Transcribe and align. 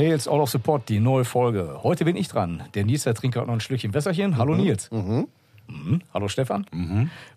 Tales 0.00 0.26
All 0.26 0.40
of 0.40 0.48
the 0.48 0.56
Pot, 0.56 0.88
die 0.88 0.98
neue 0.98 1.26
Folge. 1.26 1.80
Heute 1.82 2.06
bin 2.06 2.16
ich 2.16 2.26
dran. 2.28 2.62
Der 2.72 2.86
Nils, 2.86 3.02
der 3.02 3.12
trinkt 3.12 3.34
gerade 3.34 3.48
noch 3.48 3.52
ein 3.52 3.60
Schlückchen 3.60 3.92
Wässerchen. 3.92 4.38
Hallo 4.38 4.54
Nils. 4.54 4.90
Mhm. 4.90 5.28
Hallo 6.14 6.26
Stefan. 6.28 6.64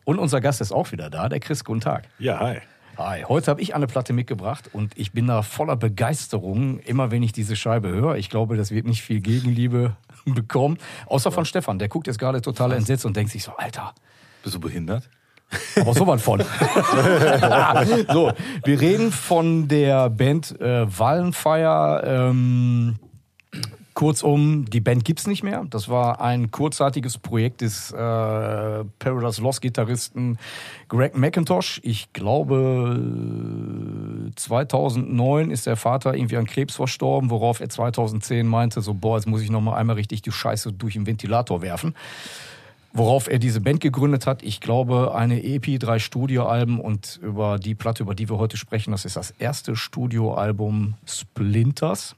Und 0.05 0.17
unser 0.17 0.39
Gast 0.39 0.61
ist 0.61 0.71
auch 0.71 0.89
wieder 0.93 1.09
da, 1.09 1.27
der 1.27 1.41
Chris. 1.41 1.65
Guten 1.65 1.81
Tag. 1.81 2.07
Ja, 2.19 2.39
hi. 2.39 2.59
Hi, 2.97 3.23
heute 3.23 3.51
habe 3.51 3.59
ich 3.59 3.75
eine 3.75 3.85
Platte 3.85 4.13
mitgebracht 4.13 4.69
und 4.71 4.97
ich 4.97 5.11
bin 5.11 5.27
da 5.27 5.41
voller 5.41 5.75
Begeisterung, 5.75 6.79
immer 6.79 7.11
wenn 7.11 7.21
ich 7.21 7.33
diese 7.33 7.57
Scheibe 7.57 7.89
höre. 7.89 8.15
Ich 8.15 8.29
glaube, 8.29 8.55
das 8.55 8.71
wird 8.71 8.87
nicht 8.87 9.01
viel 9.01 9.19
Gegenliebe 9.19 9.97
bekommen. 10.25 10.77
Außer 11.07 11.33
von 11.33 11.43
Stefan, 11.43 11.79
der 11.79 11.89
guckt 11.89 12.07
jetzt 12.07 12.17
gerade 12.17 12.39
total 12.39 12.71
entsetzt 12.71 13.05
und 13.05 13.17
denkt 13.17 13.33
sich 13.33 13.43
so, 13.43 13.51
Alter, 13.57 13.93
Bist 14.41 14.55
du 14.55 14.61
behindert? 14.61 15.09
Aber 15.79 15.93
so 15.93 16.07
was 16.07 16.21
von. 16.21 16.39
so, 18.13 18.31
wir 18.63 18.81
reden 18.81 19.11
von 19.11 19.67
der 19.67 20.09
Band 20.09 20.59
äh, 20.59 20.85
Wallenfire. 20.99 22.03
Ähm, 22.05 22.95
kurzum, 23.93 24.65
die 24.65 24.81
Band 24.81 25.05
gibt's 25.05 25.27
nicht 25.27 25.43
mehr. 25.43 25.65
Das 25.69 25.87
war 25.89 26.19
ein 26.21 26.51
kurzzeitiges 26.51 27.17
Projekt 27.17 27.61
des 27.61 27.91
äh, 27.91 27.95
Paradise 27.95 29.41
Lost 29.41 29.61
Gitarristen 29.61 30.37
Greg 30.89 31.15
McIntosh. 31.17 31.79
Ich 31.83 32.11
glaube, 32.13 32.99
2009 34.35 35.51
ist 35.51 35.67
der 35.67 35.75
Vater 35.75 36.15
irgendwie 36.15 36.37
an 36.37 36.45
Krebs 36.45 36.75
verstorben, 36.75 37.29
worauf 37.29 37.59
er 37.59 37.69
2010 37.69 38.47
meinte, 38.47 38.81
so 38.81 38.93
boah, 38.93 39.17
jetzt 39.17 39.27
muss 39.27 39.41
ich 39.41 39.51
noch 39.51 39.61
mal 39.61 39.75
einmal 39.75 39.95
richtig 39.95 40.21
die 40.21 40.31
Scheiße 40.31 40.73
durch 40.73 40.93
den 40.93 41.05
Ventilator 41.05 41.61
werfen 41.61 41.93
worauf 42.93 43.27
er 43.27 43.39
diese 43.39 43.59
Band 43.59 43.81
gegründet 43.81 44.27
hat. 44.27 44.43
Ich 44.43 44.61
glaube, 44.61 45.15
eine 45.15 45.43
EP, 45.43 45.79
drei 45.79 45.99
Studioalben 45.99 46.79
und 46.79 47.19
über 47.21 47.57
die 47.57 47.75
Platte, 47.75 48.03
über 48.03 48.13
die 48.15 48.29
wir 48.29 48.37
heute 48.37 48.55
sprechen, 48.55 48.91
das 48.91 49.03
ist 49.03 49.15
das 49.15 49.31
erste 49.31 49.75
Studioalbum 49.75 50.93
Splinters. 51.05 52.15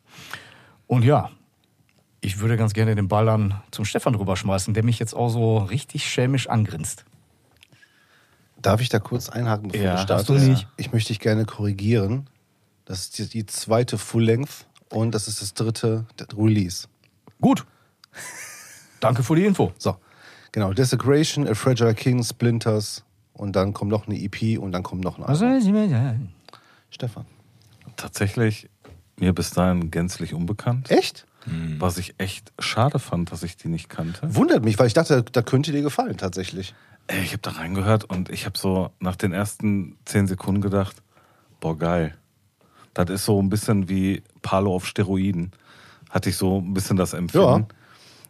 Und 0.87 1.03
ja, 1.03 1.31
ich 2.21 2.39
würde 2.39 2.57
ganz 2.57 2.73
gerne 2.73 2.93
den 2.95 3.07
Ball 3.07 3.25
dann 3.25 3.61
zum 3.71 3.85
Stefan 3.85 4.15
rüberschmeißen, 4.15 4.73
der 4.73 4.83
mich 4.83 4.99
jetzt 4.99 5.13
auch 5.15 5.29
so 5.29 5.57
richtig 5.57 6.09
schelmisch 6.09 6.47
angrinst. 6.49 7.05
Darf 8.61 8.81
ich 8.81 8.89
da 8.89 8.99
kurz 8.99 9.29
einhaken, 9.29 9.69
bevor 9.69 9.85
Ja, 9.85 9.95
du 9.95 10.01
startest? 10.01 10.29
du 10.29 10.33
nicht. 10.33 10.67
Ich 10.75 10.91
möchte 10.91 11.09
dich 11.09 11.19
gerne 11.19 11.45
korrigieren. 11.45 12.27
Das 12.85 13.01
ist 13.01 13.17
die, 13.17 13.27
die 13.29 13.45
zweite 13.45 13.97
Full-Length 13.97 14.65
und 14.89 15.13
das 15.15 15.27
ist 15.27 15.41
das 15.41 15.53
dritte 15.53 16.05
Release. 16.37 16.87
Gut. 17.39 17.65
Danke 18.99 19.23
für 19.23 19.35
die 19.35 19.45
Info. 19.45 19.71
So, 19.77 19.97
genau. 20.55 20.73
Desecration, 20.73 21.47
A 21.47 21.53
Fragile 21.53 21.93
King, 21.93 22.23
Splinters 22.23 23.03
und 23.33 23.55
dann 23.55 23.73
kommt 23.73 23.91
noch 23.91 24.07
eine 24.07 24.17
EP 24.19 24.57
und 24.57 24.71
dann 24.71 24.81
kommt 24.81 25.03
noch 25.03 25.17
ein 25.17 25.23
Album. 25.23 25.35
Stefan. 26.89 27.25
Tatsächlich 27.97 28.69
mir 29.19 29.33
bis 29.33 29.51
dahin 29.51 29.91
gänzlich 29.91 30.33
unbekannt. 30.33 30.89
Echt? 30.89 31.27
Was 31.77 31.99
ich 31.99 32.15
echt 32.17 32.51
schade 32.57 32.97
fand, 32.97 33.31
dass 33.31 33.43
ich 33.43 33.55
die 33.55 33.67
nicht 33.67 33.87
kannte. 33.87 34.33
Wundert 34.33 34.63
mich, 34.63 34.79
weil 34.79 34.87
ich 34.87 34.93
dachte, 34.93 35.23
da 35.23 35.41
könnte 35.43 35.71
dir 35.71 35.83
gefallen 35.83 36.17
tatsächlich. 36.17 36.73
Ey, 37.05 37.21
ich 37.21 37.33
habe 37.33 37.41
da 37.43 37.51
reingehört 37.51 38.05
und 38.05 38.29
ich 38.29 38.47
habe 38.47 38.57
so 38.57 38.89
nach 38.99 39.15
den 39.15 39.31
ersten 39.31 39.95
zehn 40.05 40.25
Sekunden 40.25 40.61
gedacht, 40.61 41.03
boah, 41.59 41.77
geil. 41.77 42.15
Das 42.95 43.09
ist 43.09 43.25
so 43.25 43.39
ein 43.39 43.49
bisschen 43.49 43.89
wie 43.89 44.23
Palo 44.41 44.73
auf 44.73 44.87
Steroiden. 44.87 45.51
Hatte 46.09 46.29
ich 46.29 46.37
so 46.37 46.61
ein 46.61 46.73
bisschen 46.73 46.97
das 46.97 47.13
Empfinden. 47.13 47.67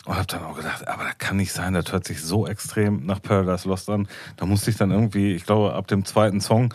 Und 0.06 0.16
habe 0.16 0.28
dann 0.28 0.44
auch 0.44 0.56
gedacht, 0.56 0.88
aber 0.88 1.04
das 1.04 1.18
kann 1.18 1.38
nicht 1.38 1.52
sein, 1.52 1.74
das 1.74 1.92
hört 1.92 2.06
sich 2.06 2.22
so 2.24 2.46
extrem 2.48 3.06
nach 3.06 3.22
Paradise 3.22 3.68
Lost 3.68 3.90
an. 3.90 4.08
Da 4.38 4.46
musste 4.46 4.70
ich 4.70 4.78
dann 4.78 4.92
irgendwie, 4.92 5.34
ich 5.34 5.46
glaube, 5.46 5.74
ab 5.74 5.88
dem 5.88 6.06
zweiten 6.06 6.42
Song 6.42 6.74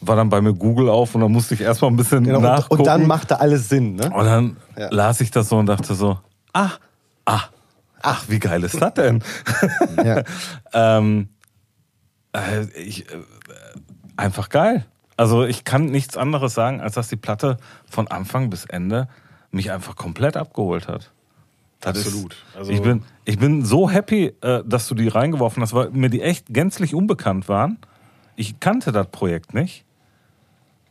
war 0.00 0.16
dann 0.16 0.28
bei 0.30 0.40
mir 0.40 0.54
Google 0.54 0.88
auf 0.88 1.14
und 1.14 1.20
dann 1.20 1.32
musste 1.32 1.54
ich 1.54 1.60
erstmal 1.60 1.90
ein 1.90 1.96
bisschen 1.96 2.24
Genau, 2.24 2.38
und, 2.38 2.44
nachgucken. 2.44 2.80
und 2.82 2.86
dann 2.86 3.06
macht 3.06 3.30
da 3.32 3.36
alles 3.36 3.68
Sinn, 3.68 3.96
ne? 3.96 4.10
Und 4.10 4.24
dann 4.24 4.56
Ja. 4.76 4.88
las 4.90 5.20
ich 5.20 5.30
das 5.30 5.48
so 5.48 5.58
und 5.58 5.66
dachte 5.66 5.94
so, 5.94 6.18
ah, 6.52 6.70
ah, 7.26 7.42
ach, 8.00 8.24
wie 8.28 8.38
geil 8.38 8.62
ist 8.64 8.80
das 8.80 8.94
denn? 8.94 9.22
Ja. 10.04 10.22
ähm, 10.72 11.28
äh, 12.32 12.64
ich, 12.80 13.10
äh, 13.12 13.16
einfach 14.16 14.48
geil. 14.48 14.86
Also 15.16 15.44
ich 15.44 15.64
kann 15.64 15.86
nichts 15.86 16.16
anderes 16.16 16.54
sagen, 16.54 16.80
als 16.80 16.94
dass 16.94 17.08
die 17.08 17.16
Platte 17.16 17.56
von 17.90 18.08
Anfang 18.08 18.48
bis 18.48 18.64
Ende 18.64 19.08
mich 19.50 19.70
einfach 19.72 19.96
komplett 19.96 20.36
abgeholt 20.36 20.88
hat. 20.88 21.10
Das 21.80 21.96
Absolut. 21.96 22.32
Ist, 22.32 22.56
Also- 22.56 22.72
ich, 22.72 22.82
bin, 22.82 23.02
ich 23.24 23.38
bin 23.38 23.64
so 23.64 23.88
happy, 23.90 24.34
äh, 24.42 24.62
dass 24.66 24.86
du 24.88 24.94
die 24.94 25.08
reingeworfen 25.08 25.62
hast, 25.62 25.72
weil 25.72 25.90
mir 25.90 26.10
die 26.10 26.20
echt 26.20 26.46
gänzlich 26.50 26.94
unbekannt 26.94 27.48
waren. 27.48 27.78
Ich 28.36 28.60
kannte 28.60 28.92
das 28.92 29.08
Projekt 29.08 29.54
nicht. 29.54 29.84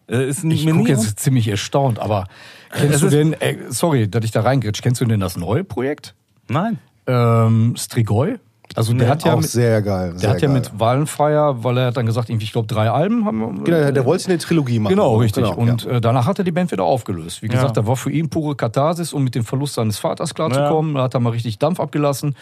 Äh, 0.08 0.28
ist 0.28 0.44
Ich 0.44 0.68
gucke 0.68 0.90
jetzt 0.90 1.20
ziemlich 1.20 1.48
erstaunt, 1.48 2.00
aber 2.00 2.26
kennst 2.72 3.04
du 3.04 3.10
denn, 3.10 3.34
äh, 3.34 3.58
sorry, 3.70 4.10
dass 4.10 4.26
ich 4.26 4.32
da 4.32 4.42
reingritsch, 4.42 4.82
kennst 4.82 5.02
du 5.02 5.06
denn 5.06 5.20
das 5.20 5.38
neue 5.38 5.64
Projekt? 5.64 6.16
Nein. 6.48 6.80
Ähm, 7.06 7.76
Strigoi? 7.78 8.40
Also 8.76 8.94
der 8.94 9.08
Nee, 9.08 9.12
hat 9.12 9.24
ja 9.24 9.34
auch 9.34 9.38
mit, 9.42 9.50
sehr 9.50 9.82
geil. 9.82 10.12
der 10.12 10.20
sehr 10.20 10.30
hat 10.30 10.42
ja 10.42 10.48
geil. 10.48 10.58
mit 10.58 10.80
Wallenfeier, 10.80 11.64
weil 11.64 11.78
er 11.80 11.88
hat 11.88 11.98
dann 11.98 12.06
gesagt, 12.06 12.30
ich 12.30 12.52
glaube, 12.52 12.68
drei 12.68 12.90
Alben 12.90 13.26
haben 13.26 13.40
wir. 13.40 13.64
Genau, 13.64 13.92
der 13.92 14.06
wollte 14.06 14.28
eine 14.28 14.38
Trilogie 14.38 14.78
machen. 14.80 14.92
Genau, 14.96 15.16
richtig. 15.18 15.44
Genau, 15.44 15.56
und 15.58 15.84
ja. 15.86 15.92
äh, 15.94 16.02
danach 16.02 16.28
hat 16.28 16.38
er 16.38 16.44
die 16.46 16.52
Band 16.52 16.72
wieder 16.72 16.84
aufgelöst. 16.84 17.42
Wie 17.42 17.48
gesagt, 17.48 17.76
Ja. 17.76 17.82
da 17.82 17.88
war 17.88 17.96
für 17.96 18.12
ihn 18.12 18.30
pure 18.30 18.56
Katharsis, 18.56 19.12
um 19.12 19.24
mit 19.24 19.34
dem 19.34 19.44
Verlust 19.44 19.74
seines 19.74 19.98
Vaters 19.98 20.36
klarzukommen. 20.36 20.94
Da 20.96 21.04
hat 21.04 21.14
er 21.16 21.20
mal 21.20 21.32
richtig 21.32 21.58
Dampf 21.58 21.80
abgelassen, 21.80 22.36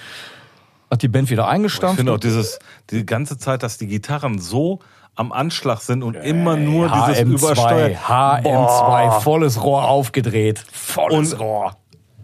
hat 0.92 1.02
die 1.02 1.08
Band 1.08 1.30
wieder 1.30 1.44
Ich 1.44 1.50
eingestampft. 1.50 1.98
finde 1.98 2.12
auch 2.14 2.20
dieses, 2.20 2.60
die 2.92 3.06
ganze 3.06 3.38
Zeit, 3.38 3.64
dass 3.64 3.78
die 3.78 3.88
Gitarren 3.88 4.40
so 4.40 4.80
am 5.16 5.32
Anschlag 5.32 5.80
sind 5.82 6.04
und 6.04 6.16
immer 6.16 6.58
nur 6.58 6.90
dieses 6.90 7.20
HM2, 7.20 7.24
Übersteuern. 7.24 7.92
HM2, 8.08 8.42
Boah. 8.44 9.22
volles 9.22 9.64
Rohr 9.64 9.88
aufgedreht. 9.88 10.64
Volles 10.72 11.34
Und- 11.34 11.40
Rohr. 11.40 11.76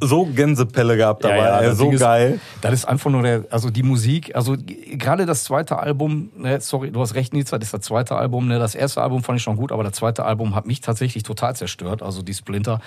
So 0.08 0.26
Gänsepelle 0.26 0.98
gehabt 0.98 1.24
dabei, 1.24 1.38
ey, 1.62 1.66
das 1.68 1.78
so 1.78 1.84
Ding 1.86 1.94
ist- 1.94 2.00
geil. 2.02 2.40
Das 2.62 2.74
ist 2.74 2.86
einfach 2.86 3.10
nur 3.10 3.22
der, 3.24 3.46
also 3.50 3.70
die 3.70 3.84
Musik, 3.84 4.36
also 4.36 4.56
gerade 4.58 5.26
das 5.26 5.44
zweite 5.44 5.78
Album, 5.80 6.30
ne, 6.38 6.60
sorry, 6.62 6.92
du 6.92 7.00
hast 7.02 7.16
recht, 7.16 7.34
Nils, 7.34 7.50
das 7.52 7.62
ist 7.62 7.74
das 7.74 7.82
zweite 7.82 8.16
Album, 8.16 8.48
ne, 8.48 8.60
das 8.60 8.76
erste 8.76 9.02
Album 9.02 9.24
fand 9.24 9.38
ich 9.38 9.44
schon 9.44 9.56
gut, 9.56 9.72
aber 9.72 9.84
das 9.84 9.94
zweite 9.94 10.26
Album 10.26 10.56
hat 10.56 10.66
mich 10.66 10.82
tatsächlich 10.82 11.24
total 11.24 11.56
zerstört, 11.56 12.02
also 12.02 12.22
die 12.22 12.34
Splinter, 12.34 12.80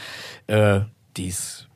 äh, 0.47 0.81
die 1.17 1.29
ist, 1.29 1.69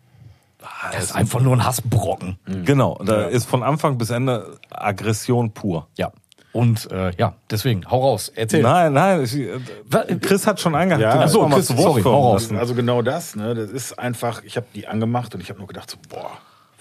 das 0.92 1.04
ist 1.04 1.12
einfach 1.16 1.40
nur 1.40 1.56
ein 1.56 1.64
Hassbrocken. 1.64 2.38
Genau, 2.64 2.98
da 3.04 3.24
ist 3.24 3.46
von 3.48 3.62
Anfang 3.62 3.96
bis 3.96 4.10
Ende 4.10 4.58
Aggression 4.70 5.52
pur. 5.52 5.88
Ja. 5.96 6.12
Und 6.52 6.90
äh, 6.90 7.12
ja, 7.16 7.34
deswegen, 7.48 7.88
hau 7.88 8.00
raus, 8.00 8.32
erzähl. 8.34 8.62
Nein, 8.62 8.92
nein, 8.92 9.22
ich, 9.22 9.36
äh, 9.36 10.16
Chris 10.20 10.46
hat 10.48 10.60
schon 10.60 10.74
eingehakt. 10.74 11.00
Ja, 11.02 11.14
Du 11.14 11.20
musst 11.20 11.32
so, 11.32 11.42
mal 11.42 11.48
mal 11.48 11.56
Chris, 11.56 11.68
sorry, 11.68 12.02
hau 12.02 12.30
raus. 12.32 12.50
Also 12.52 12.74
genau 12.74 13.02
das, 13.02 13.36
ne? 13.36 13.54
Das 13.54 13.70
ist 13.70 13.98
einfach, 13.98 14.42
ich 14.42 14.56
habe 14.56 14.66
die 14.74 14.88
angemacht 14.88 15.32
und 15.34 15.40
ich 15.40 15.48
habe 15.48 15.58
nur 15.60 15.68
gedacht, 15.68 15.88
so, 15.90 15.96
boah, 16.08 16.32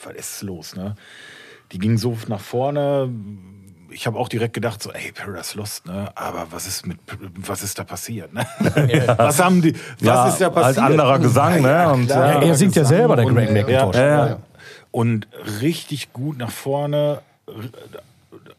was 0.03 0.13
ist 0.15 0.41
los, 0.41 0.75
ne? 0.75 0.95
Die 1.71 1.77
ging 1.77 1.97
so 1.99 2.17
nach 2.27 2.39
vorne. 2.39 3.09
Ich 3.91 4.07
habe 4.07 4.17
auch 4.17 4.27
direkt 4.27 4.53
gedacht, 4.55 4.81
so, 4.81 4.91
ey, 4.91 5.11
Paradise 5.11 5.55
Lost, 5.55 5.85
ne? 5.85 6.09
Aber 6.15 6.47
was 6.49 6.65
ist 6.65 6.87
mit, 6.87 6.97
was 7.35 7.61
ist 7.61 7.77
da 7.77 7.83
passiert, 7.83 8.33
ne? 8.33 8.47
Was 9.17 9.39
haben 9.43 9.61
die, 9.61 9.73
was 9.75 9.81
Ja, 10.01 10.27
ist 10.29 10.41
da 10.41 10.49
passiert? 10.49 10.83
anderer 10.85 11.19
Gesang, 11.19 11.61
ne? 11.61 11.91
Und, 11.91 12.07
klar. 12.07 12.41
Ja, 12.41 12.47
er 12.47 12.55
singt 12.55 12.75
ja 12.75 12.85
selber, 12.85 13.15
der 13.15 13.25
Greg 13.25 13.51
McIntosh. 13.51 13.95
Ja, 13.95 14.01
Ja, 14.07 14.27
ja. 14.27 14.37
Und 14.91 15.27
richtig 15.61 16.11
gut 16.13 16.39
nach 16.39 16.49
vorne. 16.51 17.21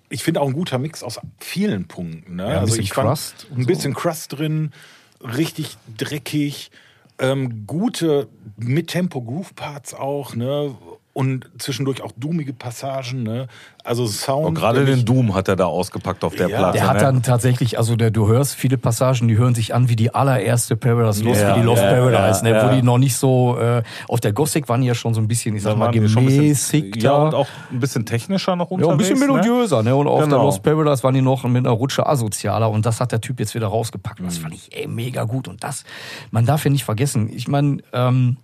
Ich 0.08 0.22
finde 0.22 0.41
auch 0.41 0.48
ein 0.48 0.53
guter 0.53 0.78
Mix 0.78 1.03
aus 1.03 1.20
vielen 1.38 1.86
Punkten. 1.86 2.36
Ne? 2.36 2.47
ein 2.47 2.64
bisschen 2.64 2.82
ich 2.82 2.92
fand 2.92 3.08
Crust 3.08 3.47
Ein 3.54 3.66
bisschen 3.66 3.94
Crust 3.94 4.38
drin, 4.38 4.72
richtig 5.20 5.76
dreckig, 5.97 6.70
ähm, 7.19 7.66
gute 7.66 8.28
Mit-Tempo-Groove-Parts 8.56 9.94
auch, 9.94 10.34
ne? 10.34 10.75
Und 11.12 11.50
zwischendurch 11.59 12.02
auch 12.02 12.12
doomige 12.17 12.52
Passagen, 12.52 13.25
ne? 13.25 13.49
Also 13.82 14.06
Sound. 14.06 14.46
Und 14.46 14.55
gerade 14.55 14.85
der 14.85 14.94
den 14.94 15.05
Doom 15.05 15.35
hat 15.35 15.49
er 15.49 15.56
da 15.56 15.64
ausgepackt 15.64 16.23
auf 16.23 16.37
der 16.37 16.49
Ja. 16.49 16.58
Platte. 16.58 16.79
Der 16.79 16.87
hat 16.87 16.96
ne? 16.96 17.02
dann 17.02 17.23
tatsächlich, 17.25 17.79
also 17.79 17.96
der, 17.96 18.12
du 18.12 18.29
hörst 18.29 18.55
viele 18.55 18.79
Passagen, 18.79 19.26
die 19.26 19.37
hören 19.37 19.56
sich 19.56 19.75
an 19.75 19.88
wie 19.88 19.96
die 19.96 20.14
allererste 20.14 20.76
Paradise 20.76 21.25
Lost, 21.25 21.40
Ja, 21.40 21.56
wie 21.56 21.61
die 21.61 21.67
Lost 21.67 21.82
ja, 21.82 21.90
Paradise, 21.90 22.46
ja, 22.46 22.52
ne, 22.52 22.62
wo 22.62 22.67
ja. 22.69 22.75
die 22.76 22.82
noch 22.82 22.99
nicht 22.99 23.17
so, 23.17 23.58
äh, 23.58 23.82
auf 24.06 24.20
der 24.20 24.32
Gothic 24.32 24.69
waren 24.69 24.82
die 24.82 24.87
ja 24.87 24.94
schon 24.94 25.12
so 25.12 25.20
ein 25.20 25.26
bisschen, 25.26 25.56
ich 25.56 25.62
sag 25.62 25.76
mal, 25.76 25.87
waren 25.87 25.93
die 26.00 26.08
schon 26.08 26.23
ein 26.23 26.26
bisschen, 26.26 26.43
gemäßigt. 26.82 27.02
ja, 27.02 27.12
und 27.14 27.35
auch 27.35 27.49
ein 27.73 27.81
bisschen 27.81 28.06
technischer 28.06 28.55
noch 28.55 28.70
ja, 28.70 28.76
unterwegs. 28.76 29.11
ein 29.11 29.14
bisschen 29.14 29.19
melodiöser, 29.19 29.82
ne? 29.82 29.96
Und 29.96 30.06
auf 30.06 30.19
der 30.20 30.29
Genau. 30.29 30.44
Lost 30.44 30.62
Paradise 30.62 31.02
waren 31.02 31.14
die 31.14 31.23
noch 31.23 31.43
mit 31.43 31.67
einer 31.67 31.75
Rutsche 31.75 32.06
asozialer 32.06 32.70
und 32.70 32.87
das 32.87 33.00
hat 33.00 33.11
der 33.11 33.20
Typ 33.20 33.40
jetzt 33.40 33.56
wieder 33.56 33.67
rausgepackt. 33.67 34.20
Mhm. 34.20 34.26
das 34.26 34.38
fand 34.38 34.55
ich 34.55 34.69
ey, 34.76 34.87
mega 34.87 35.25
gut. 35.25 35.49
Und 35.49 35.64
das, 35.64 35.82
man 36.31 36.46
darf 36.46 36.64
ja 36.64 36.70
nicht 36.70 36.85
vergessen, 36.85 37.29
ich 37.32 37.49
meine, 37.49 37.79
ähm, 37.93 38.37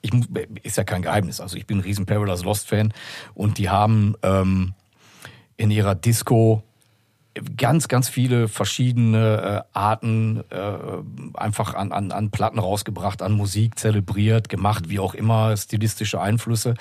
ich 0.00 0.12
ist 0.62 0.76
ja 0.76 0.84
kein 0.84 1.02
Geheimnis. 1.02 1.40
Also 1.40 1.56
ich 1.56 1.66
bin 1.66 1.78
ein 1.78 1.82
riesen 1.82 2.06
Paradise 2.06 2.44
Lost 2.44 2.68
Fan 2.68 2.92
und 3.34 3.58
die 3.58 3.68
haben 3.68 4.14
ähm, 4.22 4.74
in 5.56 5.70
ihrer 5.70 5.94
Disco 5.94 6.62
ganz, 7.56 7.88
ganz 7.88 8.08
viele 8.08 8.48
verschiedene 8.48 9.64
äh, 9.72 9.78
Arten 9.78 10.42
äh, 10.50 10.72
einfach 11.34 11.74
an, 11.74 11.92
an, 11.92 12.12
an 12.12 12.30
Platten 12.30 12.58
rausgebracht, 12.58 13.22
an 13.22 13.32
Musik 13.32 13.78
zelebriert, 13.78 14.48
gemacht, 14.48 14.88
wie 14.88 14.98
auch 14.98 15.14
immer, 15.14 15.56
stilistische 15.56 16.20
Einflüsse. 16.20 16.74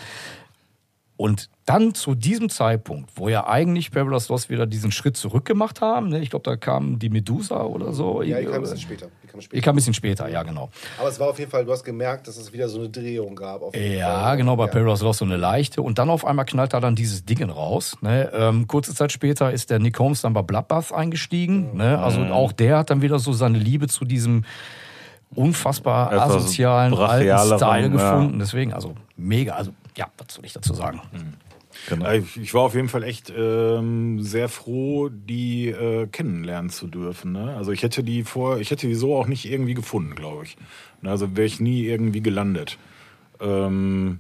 Und 1.16 1.50
dann 1.66 1.96
zu 1.96 2.14
diesem 2.14 2.50
Zeitpunkt, 2.50 3.12
wo 3.16 3.28
ja 3.28 3.48
eigentlich 3.48 3.92
Paradise 3.92 4.32
Lost 4.32 4.50
wieder 4.50 4.68
diesen 4.68 4.92
Schritt 4.92 5.18
zurück 5.18 5.46
gemacht 5.46 5.82
haben, 5.82 6.10
ne? 6.10 6.20
ich 6.20 6.30
glaube, 6.30 6.44
da 6.44 6.56
kam 6.56 7.00
die 7.00 7.10
Medusa 7.10 7.64
oder 7.64 7.92
so. 7.92 8.22
Ja, 8.22 8.40
die 8.40 8.46
kam 8.46 8.56
ein 8.56 8.62
bisschen 8.62 8.78
später. 8.78 9.08
Die 9.28 9.32
kam, 9.32 9.40
Die 9.40 9.46
später. 9.46 9.62
kam 9.64 9.74
ein 9.74 9.76
bisschen 9.76 9.94
später, 9.94 10.30
ja, 10.30 10.44
genau. 10.44 10.70
Aber 11.00 11.10
es 11.10 11.20
war 11.20 11.28
auf 11.30 11.38
jeden 11.38 11.52
Fall, 11.52 11.66
du 11.66 11.72
hast 11.72 11.84
gemerkt, 11.84 12.28
dass 12.28 12.38
es 12.38 12.54
wieder 12.54 12.70
so 12.70 12.80
eine 12.80 12.90
Drehung 12.90 13.36
gab. 13.36 13.62
Auf 13.62 13.76
jeden 13.76 13.98
Ja, 13.98 14.22
Fall. 14.24 14.38
genau, 14.38 14.56
bei 14.56 14.66
Ja. 14.66 14.72
Paradise 14.72 15.04
Lost 15.04 15.20
so 15.20 15.26
eine 15.26 15.36
leichte. 15.38 15.82
Und 15.82 16.00
dann 16.00 16.10
auf 16.10 16.26
einmal 16.26 16.46
knallt 16.46 16.74
da 16.74 16.80
dann 16.80 16.96
dieses 16.96 17.26
Ding 17.26 17.44
raus. 17.50 17.98
Ne? 18.02 18.32
Ähm, 18.34 18.68
kurze 18.68 18.96
Zeit 18.96 19.12
später 19.12 19.52
ist 19.52 19.70
der 19.70 19.80
Nick 19.80 20.00
Holmes 20.00 20.22
dann 20.22 20.34
bei 20.34 20.42
Bloodbath 20.42 20.94
eingestiegen. 20.94 21.76
Ne? 21.76 22.00
Also 22.00 22.22
auch 22.22 22.52
der 22.52 22.78
hat 22.80 22.90
dann 22.90 23.02
wieder 23.02 23.20
so 23.20 23.34
seine 23.34 23.58
Liebe 23.58 23.88
zu 23.88 24.06
diesem 24.06 24.46
unfassbar 25.36 26.12
Etwas 26.14 26.36
asozialen 26.36 26.94
alten 26.94 27.58
Style 27.58 27.82
ja. 27.82 27.88
gefunden. 27.88 28.40
Deswegen, 28.40 28.74
also 28.74 28.96
mega. 29.18 29.54
Also 29.56 29.72
ja, 29.98 30.08
was 30.18 30.34
soll 30.34 30.46
ich 30.46 30.54
dazu 30.54 30.74
sagen? 30.74 31.02
Genau. 31.90 32.06
Ja, 32.06 32.22
Ich 32.42 32.54
war 32.54 32.62
auf 32.62 32.76
jeden 32.76 32.90
Fall 32.90 33.04
echt 33.04 33.32
ähm, 33.36 34.22
sehr 34.22 34.50
froh, 34.50 35.10
die 35.10 35.70
äh, 35.70 36.08
kennenlernen 36.08 36.70
zu 36.70 36.88
dürfen. 36.88 37.32
Ne? 37.32 37.56
Also 37.56 37.72
ich 37.72 37.84
hätte 37.84 38.04
die 38.04 38.24
vor, 38.24 38.60
ich 38.60 38.72
hätte 38.72 38.88
die 38.88 38.96
so 38.96 39.16
auch 39.16 39.28
nicht 39.28 39.46
irgendwie 39.50 39.74
gefunden, 39.74 40.16
glaube 40.16 40.44
ich. 40.46 40.58
Ne, 41.02 41.10
Also 41.10 41.36
wäre 41.36 41.46
ich 41.48 41.60
nie 41.60 41.84
irgendwie 41.84 42.22
gelandet. 42.22 42.78
Ähm, 43.40 44.20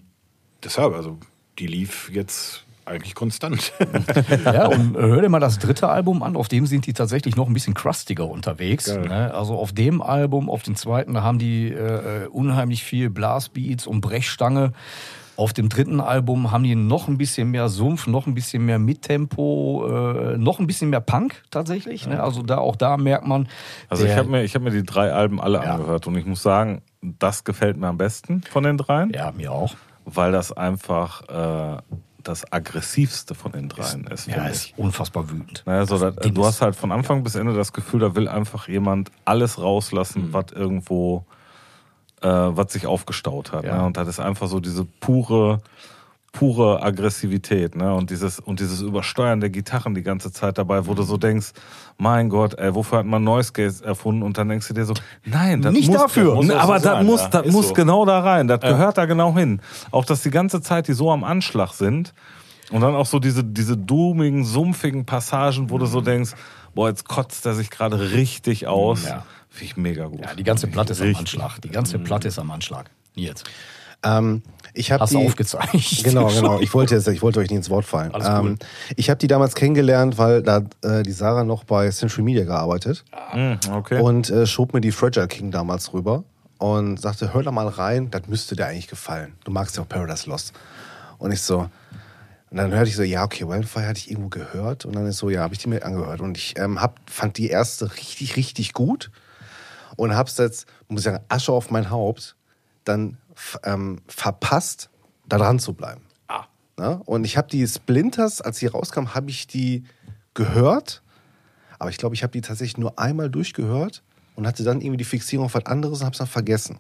deshalb, 0.64 0.94
also 0.94 1.18
die 1.60 1.68
lief 1.68 2.10
jetzt 2.14 2.64
eigentlich 2.86 3.16
konstant. 3.16 3.74
Ja, 4.46 4.68
und 4.68 4.96
äh, 4.96 5.00
hör 5.02 5.22
dir 5.22 5.30
mal 5.30 5.40
das 5.40 5.60
dritte 5.60 5.90
Album 5.90 6.24
an, 6.24 6.36
auf 6.38 6.48
dem 6.48 6.66
sind 6.68 6.86
die 6.86 6.94
tatsächlich 6.94 7.36
noch 7.36 7.48
ein 7.48 7.54
bisschen 7.54 7.74
crustiger 7.74 8.28
unterwegs. 8.28 8.88
Ne? 8.96 9.34
Also 9.34 9.56
auf 9.56 9.74
dem 9.74 10.02
Album, 10.02 10.50
auf 10.50 10.64
dem 10.64 10.76
zweiten, 10.76 11.14
da 11.14 11.22
haben 11.22 11.38
die 11.40 11.68
äh, 11.70 12.24
äh, 12.24 12.28
unheimlich 12.28 12.84
viel 12.84 13.10
Blastbeats 13.10 13.88
und 13.88 14.00
Brechstange. 14.02 14.72
Auf 15.38 15.54
dem 15.54 15.70
dritten 15.70 16.02
Album 16.02 16.52
haben 16.52 16.64
die 16.64 16.76
noch 16.76 17.08
ein 17.08 17.18
bisschen 17.18 17.52
mehr 17.52 17.70
Sumpf, 17.70 18.08
noch 18.08 18.26
ein 18.28 18.34
bisschen 18.34 18.66
mehr 18.66 18.80
Mittempo, 18.80 19.88
äh, 19.88 20.38
noch 20.38 20.60
ein 20.60 20.68
bisschen 20.68 20.90
mehr 20.90 21.00
Punk 21.00 21.44
tatsächlich. 21.52 22.08
Ne? 22.08 22.22
Also 22.22 22.42
da 22.42 22.58
auch 22.58 22.76
da 22.76 22.98
merkt 22.98 23.28
man. 23.28 23.48
Also 23.88 24.04
ich 24.04 24.10
der- 24.10 24.18
habe 24.18 24.30
mir, 24.30 24.44
ich 24.44 24.56
hab 24.56 24.62
mir 24.64 24.72
die 24.72 24.84
drei 24.84 25.14
Alben 25.14 25.40
alle 25.40 25.60
Ja. 25.64 25.76
angehört 25.76 26.08
und 26.08 26.18
ich 26.18 26.26
muss 26.26 26.42
sagen, 26.42 26.82
das 27.02 27.44
gefällt 27.44 27.78
mir 27.78 27.88
am 27.88 27.98
besten 27.98 28.42
von 28.50 28.64
den 28.64 28.78
dreien, 28.78 29.12
ja 29.14 29.32
mir 29.32 29.52
auch. 29.52 29.76
weil 30.06 30.32
das 30.32 30.52
einfach 30.52 31.22
äh, 31.30 31.82
das 32.24 32.52
aggressivste 32.52 33.36
von 33.36 33.52
den 33.54 33.70
dreien 33.70 34.06
ist. 34.08 34.28
Ja, 34.28 34.34
finde 34.36 34.50
ist 34.50 34.66
ich. 34.66 34.74
unfassbar 34.78 35.30
wütend. 35.30 35.64
Naja, 35.66 35.86
so, 35.86 35.98
Das 35.98 36.16
du 36.16 36.30
ist- 36.42 36.48
hast 36.48 36.62
halt 36.62 36.76
von 36.76 36.92
Anfang 36.92 37.24
bis 37.24 37.36
Ende 37.36 37.54
das 37.54 37.72
Gefühl, 37.74 38.00
da 38.02 38.16
will 38.16 38.28
einfach 38.28 38.68
jemand 38.68 39.12
alles 39.24 39.58
Mhm. 39.58 39.64
rauslassen, 39.64 40.30
was 40.34 40.46
irgendwo, 40.54 41.26
äh, 42.22 42.28
was 42.28 42.74
sich 42.74 42.86
aufgestaut 42.88 43.52
hat. 43.52 43.64
Ja. 43.66 43.78
Ne? 43.78 43.86
Und 43.86 43.98
das 43.98 44.08
ist 44.08 44.20
einfach 44.20 44.48
so 44.48 44.60
diese 44.60 44.86
pure, 45.00 45.62
pure 46.34 46.84
Aggressivität, 46.84 47.76
ne? 47.76 47.96
Und 47.96 48.10
dieses, 48.12 48.40
und 48.40 48.60
dieses 48.60 48.82
Übersteuern 48.82 49.40
der 49.40 49.50
Gitarren 49.50 49.96
die 49.96 50.04
ganze 50.04 50.32
Zeit 50.32 50.58
dabei, 50.58 50.86
wo 50.86 50.94
du 50.94 51.02
Mhm. 51.02 51.08
so 51.08 51.18
denkst, 51.18 51.48
mein 51.98 52.30
Gott, 52.30 52.54
ey, 52.60 52.76
wofür 52.76 53.00
hat 53.00 53.06
man 53.08 53.24
Noise 53.24 53.54
Gate 53.54 53.82
erfunden? 53.82 54.22
Und 54.22 54.38
dann 54.38 54.50
denkst 54.50 54.68
du 54.68 54.74
dir 54.76 54.86
so, 54.86 54.94
nein, 55.26 55.62
das 55.64 55.74
Nicht 55.74 55.90
muss, 55.90 55.98
dafür. 56.02 56.36
Muss 56.36 56.50
auch 56.52 56.60
aber 56.60 56.80
so 56.80 56.84
das 56.84 56.94
sein, 56.98 57.06
muss, 57.08 57.22
ja. 57.22 57.28
das 57.30 57.46
Ist 57.48 57.54
muss 57.54 57.68
so. 57.70 57.74
genau 57.74 58.06
da 58.06 58.20
rein. 58.20 58.48
Das 58.48 58.60
gehört 58.60 58.98
da 59.00 59.06
genau 59.06 59.36
hin. 59.36 59.62
Auch 59.90 60.06
dass 60.06 60.22
die 60.22 60.30
ganze 60.30 60.62
Zeit 60.62 60.88
die 60.88 60.94
so 60.94 61.12
am 61.12 61.24
Anschlag 61.24 61.72
sind. 61.74 62.14
Und 62.72 62.82
dann 62.82 62.94
auch 62.96 63.06
so 63.06 63.18
diese, 63.20 63.44
diese 63.44 63.78
doomigen, 63.78 64.44
sumpfigen 64.44 65.06
Passagen, 65.06 65.70
wo 65.72 65.78
du 65.78 65.86
so 65.86 66.02
denkst, 66.02 66.32
boah, 66.76 66.90
jetzt 66.90 67.08
kotzt 67.08 67.46
er 67.46 67.56
sich 67.56 67.70
gerade 67.72 68.12
richtig 68.12 68.68
aus. 68.68 69.06
Ja. 69.06 69.24
Finde 69.58 69.72
ich 69.72 69.78
mega 69.78 70.06
gut. 70.06 70.22
Ja, 70.22 70.36
die 70.36 70.44
ganze 70.44 70.68
Platte 70.68 70.94
ist 70.94 71.02
am 71.02 71.08
Richtig. 71.08 71.22
Anschlag. 71.22 71.62
Die 71.62 71.70
ganze 71.70 71.98
Platte 72.00 72.28
ist 72.28 72.38
am 72.38 72.52
Anschlag. 72.52 72.90
Jetzt. 73.16 73.46
Ähm, 74.04 74.44
ich 74.76 74.92
habe 74.92 75.02
Hast 75.02 75.12
die 75.14 75.16
du 75.18 75.26
aufgezeigt. 75.26 76.04
Genau, 76.04 76.28
genau. 76.34 76.60
Ich 76.60 76.72
wollte 76.76 76.94
jetzt, 76.94 77.08
ich 77.08 77.24
wollte 77.24 77.40
euch 77.40 77.50
nicht 77.50 77.58
ins 77.58 77.70
Wort 77.72 77.86
fallen. 77.86 78.14
Alles 78.14 78.28
cool. 78.28 78.50
Ähm, 78.52 78.60
ich 78.96 79.10
habe 79.10 79.18
die 79.18 79.26
damals 79.28 79.56
kennengelernt, 79.56 80.20
weil 80.20 80.44
da 80.44 80.64
äh, 80.84 81.02
die 81.02 81.12
Sarah 81.12 81.44
noch 81.44 81.64
bei 81.64 81.90
Century 81.90 82.22
Media 82.22 82.44
gearbeitet 82.44 83.04
Hm, 83.32 83.58
okay. 83.72 84.00
und 84.00 84.30
äh, 84.30 84.46
schob 84.46 84.74
mir 84.76 84.82
die 84.82 84.92
Fragile 84.92 85.28
King 85.28 85.50
damals 85.50 85.94
rüber 85.94 86.24
und 86.60 87.02
sagte, 87.02 87.34
hör 87.34 87.42
da 87.42 87.52
mal 87.52 87.68
rein, 87.68 88.12
das 88.12 88.28
müsste 88.28 88.56
dir 88.56 88.68
eigentlich 88.68 88.88
gefallen. 88.88 89.34
Du 89.44 89.52
magst 89.52 89.78
ja 89.78 89.84
auch 89.84 89.90
Paradise 89.90 90.30
Lost. 90.30 90.54
Und 91.18 91.32
ich 91.32 91.42
so, 91.42 91.68
und 92.50 92.58
dann 92.58 92.72
hörte 92.72 92.90
ich 92.90 92.96
so, 92.96 93.04
ja, 93.04 93.24
okay, 93.24 93.48
Wildfire 93.48 93.88
hatte 93.88 94.00
ich 94.00 94.10
irgendwo 94.12 94.30
gehört. 94.30 94.86
Und 94.86 94.96
dann 94.96 95.06
ist 95.06 95.18
so, 95.18 95.30
ja, 95.30 95.42
habe 95.42 95.54
ich 95.54 95.60
die 95.60 95.68
mir 95.70 95.84
angehört. 95.84 96.22
Und 96.22 96.38
ich 96.38 96.58
ähm, 96.58 96.82
hab, 96.82 97.00
fand 97.10 97.38
die 97.38 97.50
erste 97.50 97.92
richtig, 97.96 98.38
richtig 98.38 98.74
gut. 98.74 99.12
Und 99.98 100.16
hab's 100.16 100.38
jetzt, 100.38 100.68
muss 100.88 101.02
ich 101.02 101.06
sagen, 101.06 101.24
Asche 101.28 101.52
auf 101.52 101.70
mein 101.70 101.90
Haupt, 101.90 102.38
dann 102.86 103.18
ähm, 103.64 104.00
verpasst, 104.08 104.90
da 105.28 105.38
dran 105.38 105.60
zu 105.60 105.74
bleiben. 105.74 106.02
Ah. 106.30 106.46
Ne? 106.78 107.02
Und 107.06 107.26
ich 107.26 107.36
habe 107.36 107.50
die 107.50 107.68
Splinters, 107.68 108.40
als 108.42 108.58
sie 108.58 108.68
rauskam, 108.68 109.14
habe 109.14 109.30
ich 109.30 109.48
die 109.48 109.84
gehört. 110.34 111.04
Aber 111.80 111.90
ich 111.90 111.98
glaube, 111.98 112.16
ich 112.16 112.24
habe 112.24 112.32
die 112.32 112.42
tatsächlich 112.42 112.78
nur 112.78 112.98
einmal 112.98 113.30
durchgehört 113.30 114.04
und 114.38 114.46
hatte 114.48 114.64
dann 114.64 114.80
irgendwie 114.82 114.98
die 114.98 115.04
Fixierung 115.04 115.48
auf 115.48 115.56
was 115.56 115.66
anderes 115.66 116.00
und 116.00 116.06
habe 116.06 116.14
es 116.14 116.20
dann 116.20 116.28
vergessen. 116.28 116.80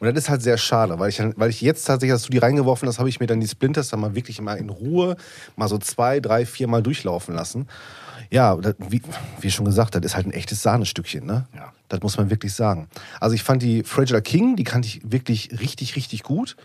Und 0.00 0.06
das 0.06 0.24
ist 0.24 0.30
halt 0.30 0.42
sehr 0.42 0.56
schade, 0.56 0.98
weil 0.98 1.10
ich, 1.10 1.22
weil 1.36 1.50
ich 1.50 1.60
jetzt 1.60 1.84
tatsächlich, 1.84 2.12
als 2.12 2.22
du 2.22 2.30
die 2.30 2.38
reingeworfen 2.38 2.88
hast, 2.88 2.98
habe 2.98 3.10
ich 3.10 3.20
mir 3.20 3.26
dann 3.26 3.40
die 3.40 3.46
Splinters 3.46 3.90
dann 3.90 4.00
mal 4.00 4.14
wirklich 4.14 4.40
mal 4.40 4.54
in 4.54 4.70
Ruhe 4.70 5.16
mal 5.54 5.68
so 5.68 5.78
zwei, 5.78 6.18
drei, 6.18 6.46
vier 6.46 6.66
Mal 6.66 6.82
durchlaufen 6.82 7.34
lassen. 7.34 7.68
Ja, 8.30 8.56
das, 8.56 8.74
wie, 8.88 9.02
wie 9.40 9.50
schon 9.50 9.66
gesagt, 9.66 9.94
das 9.94 10.02
ist 10.02 10.16
halt 10.16 10.26
ein 10.26 10.32
echtes 10.32 10.62
Sahnestückchen, 10.62 11.24
ne? 11.24 11.46
Ja. 11.54 11.72
Das 11.88 12.00
muss 12.00 12.16
man 12.18 12.30
wirklich 12.30 12.52
sagen. 12.54 12.88
Also 13.20 13.34
ich 13.34 13.42
fand 13.42 13.62
die 13.62 13.82
Fragile 13.82 14.20
King, 14.20 14.56
die 14.56 14.64
kannte 14.64 14.88
ich 14.88 15.00
wirklich 15.04 15.50
richtig, 15.60 15.94
richtig 15.96 16.22
gut. 16.22 16.56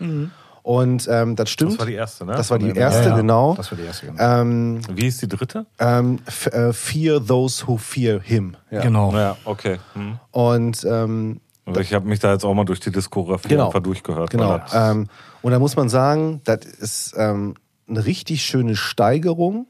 Und 0.64 1.06
ähm, 1.10 1.36
das 1.36 1.50
stimmt. 1.50 1.72
Das 1.72 1.78
war 1.80 1.86
die 1.86 1.92
erste, 1.92 2.24
ne? 2.24 2.32
Das 2.32 2.50
war 2.50 2.58
die 2.58 2.70
erste, 2.70 3.02
Ja, 3.02 3.08
ja. 3.10 3.16
genau. 3.16 3.54
Das 3.54 3.70
war 3.70 3.76
die 3.76 3.84
erste, 3.84 4.06
genau. 4.06 4.22
Ähm, 4.40 4.80
Wie 4.94 5.06
ist 5.06 5.20
die 5.20 5.28
dritte? 5.28 5.66
ähm, 5.78 6.20
äh, 6.50 6.72
fear 6.72 7.24
those 7.24 7.66
who 7.68 7.76
fear 7.76 8.18
him. 8.18 8.56
Ja. 8.70 8.80
Genau. 8.80 9.12
Ja, 9.12 9.36
okay. 9.44 9.78
Hm. 9.92 10.18
Und 10.30 10.82
ähm, 10.90 11.40
Also 11.66 11.80
ich 11.80 11.92
habe 11.92 12.08
mich 12.08 12.18
da 12.18 12.32
jetzt 12.32 12.44
auch 12.46 12.54
mal 12.54 12.64
durch 12.64 12.80
die 12.80 12.90
Diskografie 12.90 13.48
Genau. 13.48 13.66
einfach 13.66 13.80
durchgehört. 13.82 14.30
genau. 14.30 14.58
Ähm, 14.72 15.08
und 15.42 15.52
da 15.52 15.58
muss 15.58 15.76
man 15.76 15.90
sagen, 15.90 16.40
das 16.44 16.64
ist 16.64 17.14
ähm, 17.18 17.56
eine 17.86 18.06
richtig 18.06 18.42
schöne 18.42 18.74
Steigerung, 18.74 19.66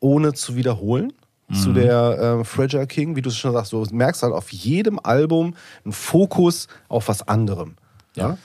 ohne 0.00 0.32
zu 0.32 0.56
wiederholen. 0.56 1.12
Zu 1.52 1.72
der 1.72 2.18
ähm, 2.20 2.44
Fragile 2.44 2.86
King, 2.86 3.16
wie 3.16 3.22
du 3.22 3.30
es 3.30 3.36
schon 3.38 3.52
sagst, 3.54 3.72
du 3.72 3.82
merkst 3.90 4.22
halt 4.22 4.34
auf 4.34 4.50
jedem 4.52 4.98
Album 5.02 5.54
einen 5.82 5.92
Fokus 5.92 6.68
auf 6.88 7.08
was 7.08 7.26
anderem. 7.26 7.76
Ja. 8.14 8.36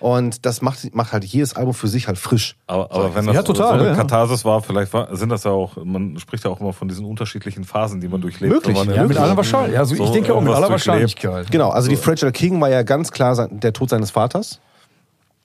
Und 0.00 0.46
das 0.46 0.62
macht, 0.62 0.94
macht 0.94 1.12
halt 1.12 1.24
jedes 1.24 1.56
Album 1.56 1.74
für 1.74 1.88
sich 1.88 2.06
halt 2.06 2.18
frisch. 2.18 2.54
Aber, 2.68 2.92
aber 2.92 3.14
wenn 3.16 3.26
das 3.26 3.34
Ja, 3.34 3.42
total, 3.42 3.78
so 3.78 3.84
eine 3.84 3.88
ja. 3.90 3.94
Katharsis 3.96 4.44
war, 4.44 4.62
vielleicht 4.62 4.92
war, 4.92 5.14
sind 5.16 5.28
das 5.30 5.42
ja 5.44 5.50
auch, 5.50 5.76
man 5.82 6.18
spricht 6.18 6.44
ja 6.44 6.50
auch 6.50 6.60
immer 6.60 6.72
von 6.72 6.88
diesen 6.88 7.04
unterschiedlichen 7.04 7.64
Phasen, 7.64 8.00
die 8.00 8.06
man 8.08 8.20
durchlebt. 8.20 8.52
Möglich, 8.52 8.76
man 8.76 8.94
Ja, 8.94 9.04
mit 9.06 9.16
aller 9.18 9.36
Wahrscheinlichkeit. 9.36 9.78
Also 9.80 9.94
ich 9.94 10.00
so 10.00 10.12
denke 10.12 10.34
auch 10.34 10.40
mit 10.40 10.54
aller. 10.54 10.70
Wahrscheinlichkeit. 10.70 11.50
Genau, 11.50 11.70
also 11.70 11.88
die 11.88 11.96
Fragile 11.96 12.30
King 12.32 12.60
war 12.60 12.68
ja 12.70 12.82
ganz 12.82 13.10
klar 13.10 13.34
sein- 13.34 13.58
der 13.60 13.72
Tod 13.72 13.90
seines 13.90 14.10
Vaters. 14.12 14.60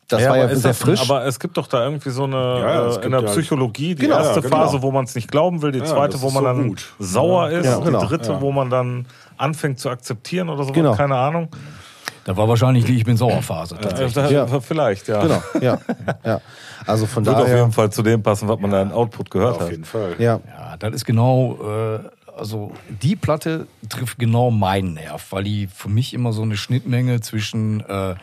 Das 0.10 0.22
ja, 0.22 0.30
war 0.30 0.38
ja 0.38 0.48
sehr 0.50 0.72
das, 0.72 0.78
frisch. 0.78 1.02
Aber 1.02 1.26
es 1.26 1.40
gibt 1.40 1.58
doch 1.58 1.66
da 1.66 1.86
irgendwie 1.86 2.10
so 2.12 2.26
eine, 2.26 2.36
Ja, 2.36 2.96
äh, 2.98 3.06
in 3.06 3.12
der 3.12 3.22
ja- 3.22 3.28
Psychologie, 3.32 3.96
die 3.96 4.04
Genau, 4.04 4.18
erste 4.18 4.36
ja, 4.36 4.42
genau. 4.42 4.56
Phase, 4.58 4.82
wo 4.82 4.92
man 4.92 5.06
es 5.06 5.16
nicht 5.16 5.32
glauben 5.32 5.62
will, 5.62 5.72
die 5.72 5.80
Ja, 5.80 5.86
zweite, 5.86 6.22
wo 6.22 6.26
man 6.30 6.44
so 6.44 6.48
dann 6.50 6.68
gut. 6.68 6.94
sauer 7.00 7.50
ist, 7.50 7.66
Ja, 7.66 7.78
die 7.80 7.86
genau. 7.86 8.04
dritte, 8.06 8.34
Ja. 8.34 8.42
wo 8.42 8.52
man 8.52 8.70
dann 8.70 9.06
anfängt 9.38 9.80
zu 9.80 9.90
akzeptieren 9.90 10.50
oder 10.50 10.66
so, 10.66 10.74
Genau. 10.74 10.94
keine 10.96 11.16
Ahnung. 11.16 11.48
Da 12.26 12.38
war 12.38 12.48
wahrscheinlich 12.48 12.86
die 12.86 12.96
Ich 12.96 13.04
bin 13.04 13.18
sauer 13.18 13.42
Phase 13.42 13.76
tatsächlich. 13.80 14.14
da- 14.14 14.30
Ja. 14.30 14.62
Vielleicht, 14.62 15.08
ja. 15.10 15.22
genau, 15.22 15.44
ja, 15.62 15.78
ja. 16.24 16.42
Also 16.86 17.06
von 17.06 17.26
Wird 17.26 17.36
auf 17.36 17.44
daher, 17.44 17.58
jeden 17.60 17.72
Fall 17.72 17.92
zu 17.92 18.02
dem 18.04 18.24
passen, 18.24 18.48
was 18.48 18.60
man 18.60 18.72
da 18.72 18.82
in 18.82 18.92
Output 18.92 19.30
gehört 19.30 19.56
Auf 19.56 19.62
hat. 19.64 19.72
jeden 19.72 19.86
Fall. 19.86 20.16
ja, 20.20 20.40
Ja, 20.48 20.78
das 20.78 20.94
ist 20.96 21.06
genau, 21.06 21.58
äh, 21.62 22.00
also 22.38 22.74
die 23.02 23.16
Platte 23.16 23.68
trifft 23.90 24.20
genau 24.20 24.52
meinen 24.52 24.94
Nerv, 24.96 25.32
weil 25.32 25.44
die 25.44 25.68
für 25.68 25.90
mich 25.90 26.14
immer 26.14 26.32
so 26.34 26.42
eine 26.44 26.56
Schnittmenge 26.58 27.20
zwischen 27.22 27.82
äh, 27.82 28.16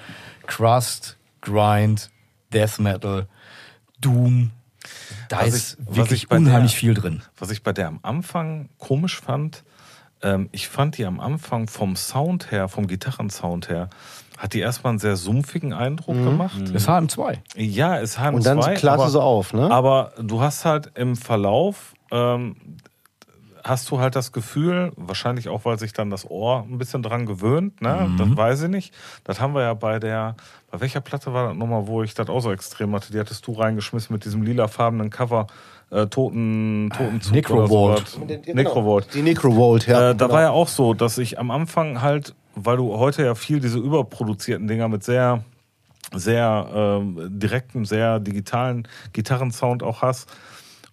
Crust, 0.46 1.16
Grind, 1.42 2.10
Death 2.52 2.78
Metal, 2.78 3.26
Doom, 4.00 4.50
da 5.28 5.40
Was 5.40 5.48
ist 5.48 5.78
ich- 5.90 5.96
wirklich 5.96 6.30
unheimlich 6.30 6.72
der- 6.72 6.80
viel 6.80 6.94
drin. 6.94 7.22
Was 7.38 7.50
ich 7.50 7.62
bei 7.62 7.72
der 7.72 7.88
am 7.88 7.98
Anfang 8.02 8.68
komisch 8.78 9.20
fand, 9.20 9.62
ähm, 10.22 10.48
ich 10.52 10.68
fand 10.68 10.98
die 10.98 11.06
am 11.06 11.20
Anfang 11.20 11.68
vom 11.68 11.96
Sound 11.96 12.50
her, 12.50 12.68
vom 12.68 12.86
Gitarrensound 12.86 13.68
her, 13.68 13.90
hat 14.38 14.54
die 14.54 14.60
erstmal 14.60 14.92
einen 14.92 14.98
sehr 14.98 15.16
sumpfigen 15.16 15.72
Eindruck 15.72 16.16
gemacht. 16.16 16.60
Das 16.60 16.70
ist 16.70 16.88
HM2. 16.88 17.38
Ja, 17.56 17.96
ist 17.96 18.18
HM2. 18.18 18.32
Und 18.32 18.46
dann 18.46 18.60
klarte 18.74 19.02
aber, 19.02 19.10
so 19.10 19.20
auf, 19.20 19.52
ne? 19.52 19.70
Aber 19.70 20.12
du 20.18 20.40
hast 20.40 20.64
halt 20.64 20.92
im 20.94 21.16
Verlauf, 21.16 21.94
ähm, 22.10 22.56
hast 23.62 23.90
du 23.90 24.00
halt 24.00 24.16
das 24.16 24.32
Gefühl, 24.32 24.92
wahrscheinlich 24.96 25.48
auch, 25.48 25.66
weil 25.66 25.78
sich 25.78 25.92
dann 25.92 26.08
das 26.08 26.28
Ohr 26.28 26.64
ein 26.68 26.78
bisschen 26.78 27.02
dran 27.02 27.26
gewöhnt, 27.26 27.82
ne? 27.82 28.08
Mhm. 28.08 28.16
Das 28.16 28.36
weiß 28.36 28.62
ich 28.62 28.70
nicht. 28.70 28.94
Das 29.24 29.40
haben 29.40 29.54
wir 29.54 29.62
ja 29.62 29.74
bei 29.74 29.98
der, 29.98 30.36
bei 30.70 30.80
welcher 30.80 31.00
Platte 31.00 31.32
war 31.32 31.48
das 31.48 31.56
nochmal, 31.56 31.86
wo 31.86 32.02
ich 32.02 32.14
das 32.14 32.28
auch 32.28 32.40
so 32.40 32.50
extrem 32.50 32.94
hatte? 32.94 33.12
Die 33.12 33.18
hattest 33.18 33.46
du 33.46 33.52
reingeschmissen 33.52 34.12
mit 34.12 34.24
diesem 34.24 34.42
lilafarbenen 34.42 35.10
Cover, 35.10 35.48
äh, 35.90 36.06
Toten, 36.06 36.90
Totenzug 36.96 37.34
Necrovault. 37.34 38.00
oder 38.00 38.06
sowas. 38.06 38.46
Necrovault. 38.46 39.14
Die 39.14 39.22
Necrovolt, 39.22 39.86
ja. 39.86 40.10
Äh, 40.10 40.14
da 40.14 40.26
genau. 40.26 40.34
war 40.34 40.42
ja 40.42 40.50
auch 40.50 40.68
so, 40.68 40.94
dass 40.94 41.18
ich 41.18 41.38
am 41.38 41.50
Anfang 41.50 42.00
halt, 42.00 42.34
weil 42.54 42.76
du 42.76 42.96
heute 42.96 43.24
ja 43.24 43.34
viel 43.34 43.60
diese 43.60 43.78
überproduzierten 43.78 44.66
Dinger 44.66 44.88
mit 44.88 45.04
sehr 45.04 45.44
sehr 46.12 46.68
ähm, 46.74 47.38
direkten, 47.38 47.84
sehr 47.84 48.18
digitalen 48.18 48.88
Gitarrensound 49.12 49.82
auch 49.82 50.02
hast. 50.02 50.28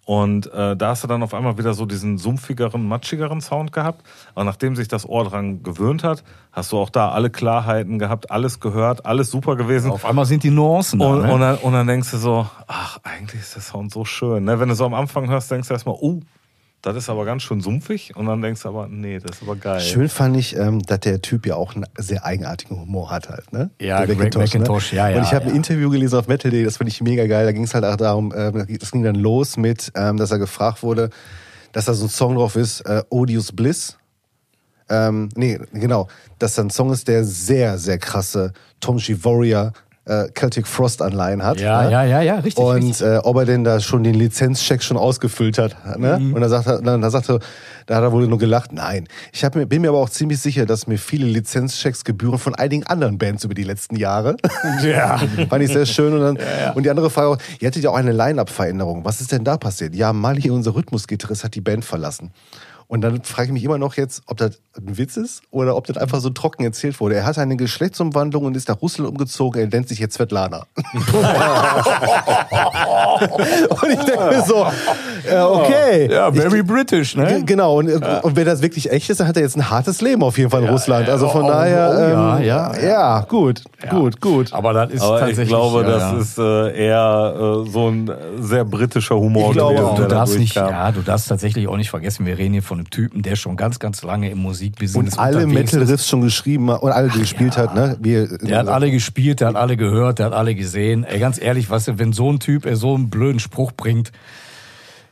Und 0.08 0.50
äh, 0.54 0.74
da 0.74 0.88
hast 0.88 1.04
du 1.04 1.06
dann 1.06 1.22
auf 1.22 1.34
einmal 1.34 1.58
wieder 1.58 1.74
so 1.74 1.84
diesen 1.84 2.16
sumpfigeren, 2.16 2.88
matschigeren 2.88 3.42
Sound 3.42 3.72
gehabt. 3.72 4.06
Aber 4.34 4.44
nachdem 4.44 4.74
sich 4.74 4.88
das 4.88 5.06
Ohr 5.06 5.24
dran 5.24 5.62
gewöhnt 5.62 6.02
hat, 6.02 6.24
hast 6.50 6.72
du 6.72 6.78
auch 6.78 6.88
da 6.88 7.10
alle 7.10 7.28
Klarheiten 7.28 7.98
gehabt, 7.98 8.30
alles 8.30 8.58
gehört, 8.58 9.04
alles 9.04 9.30
super 9.30 9.54
gewesen. 9.54 9.90
Auf 9.90 10.06
einmal 10.06 10.24
sind 10.24 10.44
die 10.44 10.50
Nuancen 10.50 11.00
da. 11.00 11.08
Und, 11.08 11.22
ne? 11.26 11.34
und, 11.34 11.40
dann, 11.40 11.56
und 11.58 11.72
dann 11.74 11.86
denkst 11.86 12.10
du 12.12 12.16
so, 12.16 12.46
ach, 12.66 12.98
eigentlich 13.02 13.42
ist 13.42 13.54
der 13.54 13.60
Sound 13.60 13.92
so 13.92 14.06
schön. 14.06 14.44
Ne? 14.44 14.58
Wenn 14.58 14.70
du 14.70 14.74
so 14.74 14.86
am 14.86 14.94
Anfang 14.94 15.28
hörst, 15.28 15.50
denkst 15.50 15.68
du 15.68 15.74
erstmal, 15.74 15.96
oh, 16.00 16.20
das 16.82 16.96
ist 16.96 17.08
aber 17.08 17.24
ganz 17.24 17.42
schön 17.42 17.60
sumpfig. 17.60 18.14
Und 18.14 18.26
dann 18.26 18.40
denkst 18.40 18.62
du 18.62 18.68
aber, 18.68 18.88
nee, 18.88 19.18
das 19.18 19.36
ist 19.36 19.42
aber 19.42 19.56
geil. 19.56 19.80
Schön 19.80 20.08
fand 20.08 20.36
ich, 20.36 20.56
ähm, 20.56 20.80
dass 20.82 21.00
der 21.00 21.20
Typ 21.20 21.46
ja 21.46 21.56
auch 21.56 21.74
einen 21.74 21.86
sehr 21.96 22.24
eigenartigen 22.24 22.80
Humor 22.80 23.10
hat 23.10 23.28
halt, 23.28 23.52
ne? 23.52 23.70
Ja, 23.80 24.06
Der 24.06 24.14
Greg 24.14 24.36
McIntosh, 24.36 24.92
ja, 24.92 25.08
ja, 25.08 25.18
Und 25.18 25.24
ich 25.24 25.32
habe 25.32 25.46
ja. 25.46 25.50
ein 25.50 25.56
Interview 25.56 25.90
gelesen 25.90 26.18
auf 26.18 26.28
Metal.de, 26.28 26.64
das 26.64 26.76
fand 26.76 26.88
ich 26.88 27.00
mega 27.00 27.26
geil. 27.26 27.44
Da 27.44 27.52
ging 27.52 27.64
es 27.64 27.74
halt 27.74 27.84
auch 27.84 27.96
darum, 27.96 28.32
ähm, 28.36 28.66
das 28.78 28.92
ging 28.92 29.02
dann 29.02 29.16
los 29.16 29.56
mit, 29.56 29.90
ähm, 29.96 30.16
dass 30.18 30.30
er 30.30 30.38
gefragt 30.38 30.82
wurde, 30.82 31.10
dass 31.72 31.86
da 31.86 31.94
so 31.94 32.06
ein 32.06 32.10
Song 32.10 32.36
drauf 32.36 32.54
ist, 32.54 32.82
äh, 32.82 33.02
Odious 33.10 33.52
Bliss. 33.52 33.98
Ähm, 34.88 35.28
nee, 35.34 35.58
genau. 35.72 36.08
Dass 36.38 36.54
da 36.54 36.62
ein 36.62 36.70
Song 36.70 36.92
ist, 36.92 37.08
der 37.08 37.24
sehr, 37.24 37.76
sehr 37.78 37.98
krasse 37.98 38.52
Tom 38.80 38.98
G. 38.98 39.16
Warrior 39.22 39.72
äh, 40.08 40.28
Celtic 40.34 40.66
Frost 40.66 41.02
Anleihen 41.02 41.44
hat. 41.44 41.60
Ja, 41.60 41.84
ne? 41.84 41.92
ja, 41.92 42.04
ja, 42.04 42.22
ja, 42.22 42.34
richtig, 42.36 42.64
Und 42.64 42.82
richtig. 42.82 43.06
Äh, 43.06 43.18
ob 43.18 43.36
er 43.36 43.44
denn 43.44 43.64
da 43.64 43.78
schon 43.80 44.02
den 44.02 44.14
Lizenzcheck 44.14 44.82
schon 44.82 44.96
ausgefüllt 44.96 45.58
hat. 45.58 45.98
Ne? 45.98 46.18
Mhm. 46.18 46.34
Und 46.34 46.40
dann 46.40 46.50
sagt 46.50 46.66
er, 46.66 46.80
dann, 46.80 47.00
dann 47.00 47.10
sagt 47.10 47.28
er, 47.28 47.40
da 47.86 47.96
hat 47.96 48.02
er 48.02 48.12
wohl 48.12 48.26
nur 48.26 48.38
gelacht. 48.38 48.72
Nein, 48.72 49.06
ich 49.32 49.44
hab 49.44 49.52
bin 49.52 49.82
mir 49.82 49.88
aber 49.88 49.98
auch 49.98 50.10
ziemlich 50.10 50.40
sicher, 50.40 50.66
dass 50.66 50.86
mir 50.86 50.98
viele 50.98 51.26
Lizenzchecks 51.26 52.04
gebühren 52.04 52.38
von 52.38 52.54
einigen 52.54 52.86
anderen 52.86 53.18
Bands 53.18 53.44
über 53.44 53.54
die 53.54 53.64
letzten 53.64 53.96
Jahre. 53.96 54.36
Ja. 54.82 55.18
Fand 55.48 55.64
ich 55.64 55.72
sehr 55.72 55.86
schön. 55.86 56.12
Und, 56.12 56.20
dann, 56.20 56.38
und 56.74 56.82
die 56.84 56.90
andere 56.90 57.10
Frage, 57.10 57.28
auch, 57.28 57.38
ihr 57.58 57.68
hattet 57.68 57.82
ja 57.82 57.90
auch 57.90 57.96
eine 57.96 58.12
Line-Up-Veränderung. 58.12 59.04
Was 59.04 59.20
ist 59.20 59.32
denn 59.32 59.44
da 59.44 59.56
passiert? 59.56 59.94
Ja, 59.94 60.12
Mali, 60.12 60.50
unser 60.50 60.74
Rhythmusgitarrist, 60.74 61.44
hat 61.44 61.54
die 61.54 61.60
Band 61.60 61.84
verlassen. 61.84 62.30
Und 62.88 63.02
dann 63.02 63.22
frage 63.22 63.48
ich 63.48 63.52
mich 63.52 63.64
immer 63.64 63.76
noch 63.76 63.94
jetzt, 63.94 64.22
ob 64.26 64.38
das 64.38 64.62
ein 64.74 64.96
Witz 64.96 65.18
ist 65.18 65.42
oder 65.50 65.76
ob 65.76 65.86
das 65.86 65.98
einfach 65.98 66.20
so 66.20 66.30
trocken 66.30 66.64
erzählt 66.64 66.98
wurde. 67.00 67.16
Er 67.16 67.26
hatte 67.26 67.42
eine 67.42 67.56
Geschlechtsumwandlung 67.56 68.46
und 68.46 68.56
ist 68.56 68.66
nach 68.68 68.80
Russland 68.80 69.10
umgezogen. 69.10 69.60
Er 69.60 69.68
nennt 69.68 69.88
sich 69.88 69.98
jetzt 69.98 70.14
Svetlana. 70.14 70.64
und 73.68 73.90
ich 73.90 73.98
denke 73.98 74.24
mir 74.30 74.42
so, 74.42 74.66
äh, 75.28 75.38
okay. 75.38 76.10
Ja, 76.10 76.32
very 76.32 76.60
ich, 76.60 76.66
British, 76.66 77.14
ne? 77.14 77.42
Genau, 77.44 77.78
und, 77.78 77.90
und 77.90 78.36
wenn 78.36 78.46
das 78.46 78.62
wirklich 78.62 78.90
echt 78.90 79.10
ist, 79.10 79.20
dann 79.20 79.28
hat 79.28 79.36
er 79.36 79.42
jetzt 79.42 79.56
ein 79.56 79.68
hartes 79.68 80.00
Leben 80.00 80.22
auf 80.22 80.38
jeden 80.38 80.48
Fall 80.48 80.62
in 80.62 80.70
Russland. 80.70 81.10
Also 81.10 81.28
von 81.28 81.44
oh, 81.44 81.48
daher, 81.48 81.92
oh, 81.94 81.98
ja, 81.98 82.38
ähm, 82.38 82.44
ja, 82.44 82.74
ja. 82.74 82.82
ja, 82.88 83.20
gut, 83.20 83.64
gut, 83.90 84.18
gut. 84.18 84.54
Aber 84.54 84.72
das 84.72 84.92
ist 84.92 85.02
Aber 85.02 85.18
tatsächlich. 85.18 85.44
ich 85.44 85.48
glaube, 85.50 85.82
ja, 85.82 85.90
das 85.90 86.02
ja. 86.02 86.18
ist 86.18 86.38
äh, 86.38 86.86
eher 86.86 87.34
äh, 87.36 87.70
so 87.70 87.90
ein 87.90 88.10
sehr 88.40 88.64
britischer 88.64 89.16
Humor 89.16 89.50
Ich 89.50 89.56
glaube 89.56 89.74
gewesen, 89.74 89.96
Du 89.96 90.02
da 90.02 90.08
darfst 90.08 90.38
nicht, 90.38 90.54
ja, 90.54 90.90
du 90.90 91.02
darfst 91.02 91.28
tatsächlich 91.28 91.68
auch 91.68 91.76
nicht 91.76 91.90
vergessen, 91.90 92.24
wir 92.24 92.38
reden 92.38 92.54
hier 92.54 92.62
von 92.62 92.77
einem 92.78 92.90
Typen, 92.90 93.22
der 93.22 93.36
schon 93.36 93.56
ganz, 93.56 93.78
ganz 93.78 94.02
lange 94.02 94.30
im 94.30 94.38
Musikbusiness 94.38 95.14
Und 95.14 95.18
alle. 95.18 95.46
Metal-Riffs 95.46 96.08
schon 96.08 96.22
geschrieben 96.22 96.68
und 96.68 96.92
alle 96.92 97.08
die 97.08 97.20
gespielt 97.20 97.56
hat, 97.56 97.74
ne? 97.74 97.96
Wir, 98.00 98.28
Der 98.38 98.58
hat 98.58 98.68
alle 98.68 98.90
gespielt, 98.90 99.40
der 99.40 99.48
hat 99.48 99.56
alle 99.56 99.76
gehört, 99.76 100.18
der 100.18 100.26
hat 100.26 100.32
alle 100.32 100.54
gesehen. 100.54 101.04
Ey, 101.04 101.18
ganz 101.18 101.40
ehrlich, 101.40 101.68
weißt 101.68 101.88
du, 101.88 101.98
wenn 101.98 102.12
so 102.12 102.32
ein 102.32 102.38
Typ 102.38 102.66
ey, 102.66 102.76
so 102.76 102.94
einen 102.94 103.10
blöden 103.10 103.40
Spruch 103.40 103.72
bringt, 103.72 104.12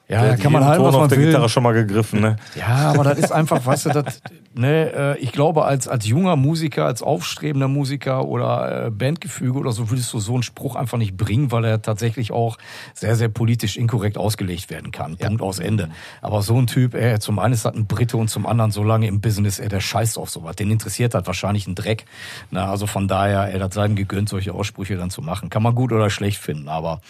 ja, 0.08 0.24
da 0.24 0.36
kann 0.36 0.52
man 0.52 0.64
halten, 0.64 0.78
Ton 0.78 0.86
was 0.86 0.94
auf 0.94 1.00
man 1.00 1.08
der 1.08 1.18
will. 1.18 1.26
Gitarre 1.26 1.48
schon 1.48 1.62
mal 1.64 1.72
gegriffen, 1.72 2.20
ne? 2.20 2.36
Ja, 2.54 2.92
aber 2.92 3.02
das 3.02 3.18
ist 3.18 3.32
einfach, 3.32 3.66
weißt 3.66 3.86
du, 3.86 3.90
das, 3.90 4.22
ne, 4.54 4.92
äh, 4.92 5.18
ich 5.18 5.32
glaube, 5.32 5.64
als, 5.64 5.88
als 5.88 6.06
junger 6.06 6.36
Musiker, 6.36 6.84
als 6.84 7.02
aufstrebender 7.02 7.66
Musiker 7.66 8.24
oder 8.26 8.86
äh, 8.86 8.90
Bandgefüge 8.90 9.58
oder 9.58 9.72
so, 9.72 9.90
würdest 9.90 10.12
du 10.12 10.20
so 10.20 10.34
einen 10.34 10.44
Spruch 10.44 10.76
einfach 10.76 10.96
nicht 10.96 11.16
bringen, 11.16 11.50
weil 11.50 11.64
er 11.64 11.82
tatsächlich 11.82 12.30
auch 12.30 12.56
sehr, 12.94 13.16
sehr 13.16 13.28
politisch 13.28 13.76
inkorrekt 13.76 14.16
ausgelegt 14.16 14.70
werden 14.70 14.92
kann. 14.92 15.16
Punkt 15.16 15.42
aus 15.42 15.58
Ende. 15.58 15.88
Aber 16.22 16.42
so 16.42 16.56
ein 16.56 16.68
Typ, 16.68 16.94
ey, 16.94 17.18
zum 17.18 17.40
einen 17.40 17.54
ist 17.54 17.64
das 17.64 17.74
ein 17.74 17.86
Brite 17.86 18.16
und 18.16 18.28
zum 18.28 18.46
anderen 18.46 18.70
so 18.70 18.84
lange 18.84 19.08
im 19.08 19.20
Business, 19.20 19.58
ey, 19.58 19.68
der 19.68 19.80
scheißt 19.80 20.18
auf 20.18 20.30
sowas. 20.30 20.54
Den 20.54 20.70
interessiert 20.70 21.14
halt 21.14 21.26
wahrscheinlich 21.26 21.66
ein 21.66 21.74
Dreck. 21.74 22.04
Na, 22.52 22.70
also 22.70 22.86
von 22.86 23.08
daher, 23.08 23.52
ey, 23.52 23.58
das 23.58 23.74
sei 23.74 23.86
ihm 23.86 23.96
gegönnt, 23.96 24.28
solche 24.28 24.54
Aussprüche 24.54 24.96
dann 24.96 25.10
zu 25.10 25.20
machen. 25.20 25.50
Kann 25.50 25.64
man 25.64 25.74
gut 25.74 25.90
oder 25.90 26.10
schlecht 26.10 26.38
finden, 26.38 26.68
aber 26.68 27.00